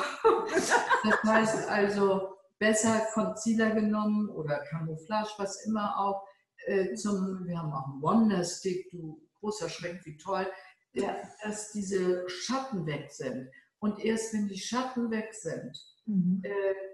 das 1.04 1.22
heißt 1.24 1.68
also 1.68 2.34
besser 2.58 3.06
Concealer 3.12 3.70
genommen 3.70 4.28
oder 4.28 4.58
Camouflage, 4.70 5.30
was 5.38 5.66
immer 5.66 5.98
auch 5.98 6.26
äh, 6.66 6.94
zum, 6.94 7.46
wir 7.46 7.58
haben 7.58 7.72
auch 7.72 7.88
einen 7.88 8.02
Wonder 8.02 8.44
Stick, 8.44 8.90
du 8.90 9.20
großer 9.40 9.68
Schreck, 9.68 10.04
wie 10.04 10.16
toll, 10.16 10.46
der, 10.94 11.28
dass 11.42 11.72
diese 11.72 12.28
Schatten 12.28 12.86
weg 12.86 13.10
sind. 13.10 13.48
Und 13.80 13.98
erst 13.98 14.32
wenn 14.32 14.46
die 14.46 14.58
Schatten 14.58 15.10
weg 15.10 15.34
sind, 15.34 15.76
mhm. 16.06 16.42
äh, 16.44 16.50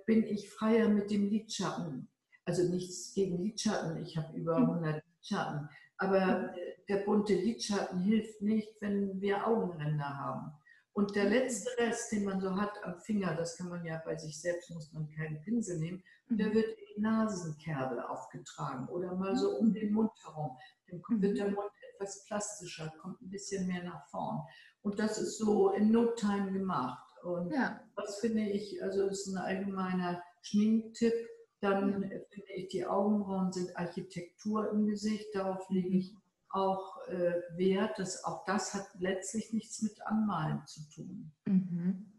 bin 0.06 0.24
ich 0.24 0.48
freier 0.48 0.88
mit 0.88 1.10
dem 1.10 1.28
Lidschatten 1.28 2.08
also 2.48 2.62
nichts 2.62 3.12
gegen 3.12 3.44
Lidschatten, 3.44 4.02
ich 4.02 4.16
habe 4.16 4.36
über 4.36 4.56
100 4.56 4.94
hm. 4.94 5.02
Lidschatten, 5.16 5.68
aber 5.98 6.54
äh, 6.56 6.76
der 6.88 6.96
bunte 7.04 7.34
Lidschatten 7.34 8.00
hilft 8.00 8.40
nicht, 8.40 8.70
wenn 8.80 9.20
wir 9.20 9.46
Augenränder 9.46 10.18
haben. 10.18 10.52
Und 10.98 11.14
der 11.14 11.30
letzte 11.30 11.70
Rest, 11.78 12.10
den 12.10 12.24
man 12.24 12.40
so 12.40 12.56
hat 12.56 12.72
am 12.82 12.98
Finger, 12.98 13.32
das 13.36 13.56
kann 13.56 13.68
man 13.68 13.84
ja 13.84 14.02
bei 14.04 14.16
sich 14.16 14.40
selbst, 14.40 14.68
muss 14.70 14.92
man 14.92 15.08
keinen 15.10 15.40
Pinsel 15.42 15.78
nehmen, 15.78 16.02
der 16.28 16.48
mhm. 16.48 16.54
wird 16.54 16.66
in 16.66 16.86
die 16.96 17.00
Nasenkerbe 17.00 18.10
aufgetragen 18.10 18.88
oder 18.88 19.14
mal 19.14 19.36
so 19.36 19.48
um 19.58 19.72
den 19.72 19.92
Mund 19.92 20.10
herum. 20.24 20.58
Dann 20.88 21.22
wird 21.22 21.38
der 21.38 21.52
Mund 21.52 21.70
etwas 21.94 22.24
plastischer, 22.24 22.92
kommt 23.00 23.22
ein 23.22 23.30
bisschen 23.30 23.68
mehr 23.68 23.84
nach 23.84 24.08
vorn. 24.08 24.40
Und 24.82 24.98
das 24.98 25.18
ist 25.18 25.38
so 25.38 25.70
in 25.70 25.92
No 25.92 26.06
Time 26.16 26.50
gemacht. 26.50 27.06
Und 27.22 27.52
ja. 27.52 27.80
das 27.94 28.18
finde 28.18 28.50
ich, 28.50 28.82
also 28.82 29.06
ist 29.06 29.28
ein 29.28 29.38
allgemeiner 29.38 30.20
Schminktipp 30.42 31.14
dann 31.60 31.92
finde 32.30 32.52
ich, 32.54 32.68
die 32.68 32.86
Augenbrauen 32.86 33.52
sind 33.52 33.76
Architektur 33.76 34.70
im 34.70 34.86
Gesicht. 34.86 35.34
Darauf 35.34 35.68
lege 35.70 35.96
ich 35.96 36.14
auch 36.50 37.06
äh, 37.08 37.34
Wert, 37.56 37.98
dass 37.98 38.24
auch 38.24 38.44
das 38.44 38.74
hat 38.74 38.86
letztlich 38.98 39.52
nichts 39.52 39.82
mit 39.82 40.00
Anmalen 40.06 40.62
zu 40.66 40.80
tun. 40.90 41.32
Mhm. 41.44 42.12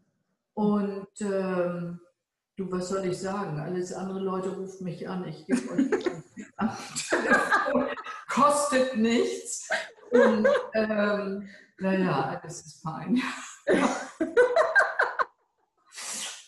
Und 0.54 1.20
ähm, 1.20 2.00
du, 2.56 2.70
was 2.70 2.88
soll 2.88 3.06
ich 3.06 3.18
sagen? 3.18 3.58
Alles 3.58 3.92
andere 3.92 4.20
Leute 4.20 4.50
rufen 4.50 4.84
mich 4.84 5.08
an. 5.08 5.26
Ich 5.26 5.46
gebe 5.46 5.72
euch 5.72 5.90
am 6.56 6.68
Telefon. 7.08 7.86
Kostet 8.28 8.96
nichts. 8.96 9.68
Und 10.10 10.46
ähm, 10.74 11.48
naja, 11.78 12.40
alles 12.42 12.66
ist 12.66 12.82
fein. 12.82 13.20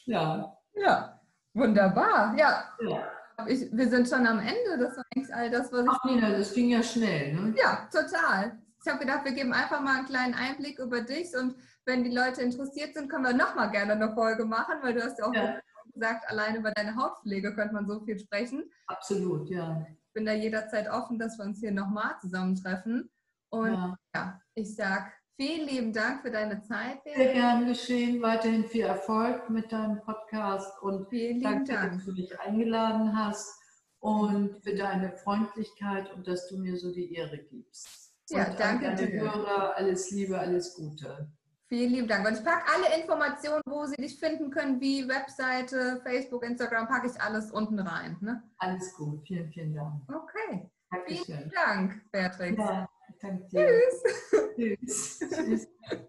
ja. 0.04 0.56
Ja. 0.74 1.20
Wunderbar, 1.54 2.34
ja. 2.36 2.64
ja. 2.80 3.21
Ich, 3.48 3.68
wir 3.72 3.88
sind 3.88 4.08
schon 4.08 4.26
am 4.26 4.38
Ende. 4.38 4.78
Das 4.78 4.96
war 4.96 5.04
eigentlich 5.14 5.34
all 5.34 5.50
das, 5.50 5.72
was 5.72 5.84
ich. 5.84 5.90
Ach, 5.90 6.04
Nina, 6.04 6.30
das 6.30 6.52
ging 6.52 6.70
ja 6.70 6.82
schnell, 6.82 7.34
ne? 7.34 7.54
Ja, 7.56 7.88
total. 7.90 8.58
Ich 8.84 8.90
habe 8.90 8.98
gedacht, 8.98 9.24
wir 9.24 9.32
geben 9.32 9.52
einfach 9.52 9.80
mal 9.80 9.98
einen 9.98 10.06
kleinen 10.06 10.34
Einblick 10.34 10.78
über 10.78 11.02
dich 11.02 11.36
und 11.36 11.54
wenn 11.84 12.04
die 12.04 12.10
Leute 12.10 12.42
interessiert 12.42 12.94
sind, 12.94 13.08
können 13.08 13.24
wir 13.24 13.32
nochmal 13.32 13.70
gerne 13.70 13.92
eine 13.92 14.12
Folge 14.12 14.44
machen, 14.44 14.74
weil 14.82 14.94
du 14.94 15.02
hast 15.02 15.18
ja 15.18 15.26
auch 15.26 15.34
ja. 15.34 15.60
gesagt, 15.92 16.28
allein 16.28 16.56
über 16.56 16.70
deine 16.72 16.96
Hautpflege 16.96 17.54
könnte 17.54 17.74
man 17.74 17.86
so 17.86 18.00
viel 18.04 18.18
sprechen. 18.18 18.64
Absolut, 18.86 19.48
ja. 19.48 19.84
Ich 19.88 20.12
bin 20.12 20.26
da 20.26 20.32
jederzeit 20.32 20.88
offen, 20.90 21.18
dass 21.18 21.38
wir 21.38 21.44
uns 21.44 21.60
hier 21.60 21.72
nochmal 21.72 22.14
zusammentreffen. 22.20 23.10
Und 23.50 23.72
ja, 23.72 23.96
ja 24.14 24.40
ich 24.54 24.74
sage 24.74 25.12
vielen 25.36 25.68
lieben 25.68 25.92
Dank 25.92 26.22
für 26.22 26.30
deine 26.30 26.62
Zeit. 26.62 27.00
Sehr 27.04 27.32
gern 27.32 27.66
geschehen. 27.66 28.22
Weiterhin 28.22 28.64
viel 28.64 28.84
Erfolg 28.84 29.48
mit 29.50 29.70
deinem 29.72 30.00
Podcast 30.02 30.80
und 30.82 31.08
vielen 31.08 31.40
danke, 31.40 31.72
Dank. 31.72 31.92
dass 31.94 32.04
du 32.04 32.12
mich 32.12 32.38
eingeladen 32.40 33.16
hast 33.16 33.58
und 34.00 34.62
für 34.62 34.74
deine 34.74 35.12
Freundlichkeit 35.18 36.12
und 36.12 36.26
dass 36.26 36.48
du 36.48 36.58
mir 36.58 36.76
so 36.76 36.92
die 36.92 37.14
Ehre 37.14 37.38
gibst. 37.38 38.14
Ja, 38.30 38.50
und 38.50 38.58
danke 38.58 38.88
an 38.88 38.96
deine 38.96 39.10
dir. 39.10 39.20
Hörer 39.20 39.76
alles 39.76 40.10
Liebe, 40.10 40.38
alles 40.38 40.74
Gute. 40.74 41.30
Vielen 41.68 41.92
lieben 41.92 42.08
Dank. 42.08 42.26
Und 42.26 42.34
ich 42.34 42.44
packe 42.44 42.70
alle 42.70 43.00
Informationen, 43.00 43.62
wo 43.66 43.86
Sie 43.86 43.96
dich 43.96 44.18
finden 44.18 44.50
können, 44.50 44.78
wie 44.80 45.08
Webseite, 45.08 46.02
Facebook, 46.04 46.44
Instagram, 46.44 46.86
packe 46.86 47.06
ich 47.06 47.18
alles 47.18 47.50
unten 47.50 47.78
rein. 47.78 48.18
Ne? 48.20 48.42
Alles 48.58 48.92
gut. 48.94 49.26
Vielen, 49.26 49.50
vielen 49.50 49.74
Dank. 49.74 50.02
Okay. 50.06 50.70
Dankeschön. 50.90 51.24
Vielen 51.24 51.50
Dank, 51.50 52.10
Beatrix. 52.12 52.58
Ja, 52.58 52.86
danke 53.22 53.48
dir. 53.48 53.82
Tschüss. 54.56 54.78
Tschüss. 54.80 55.18
Tschüss. 55.18 55.68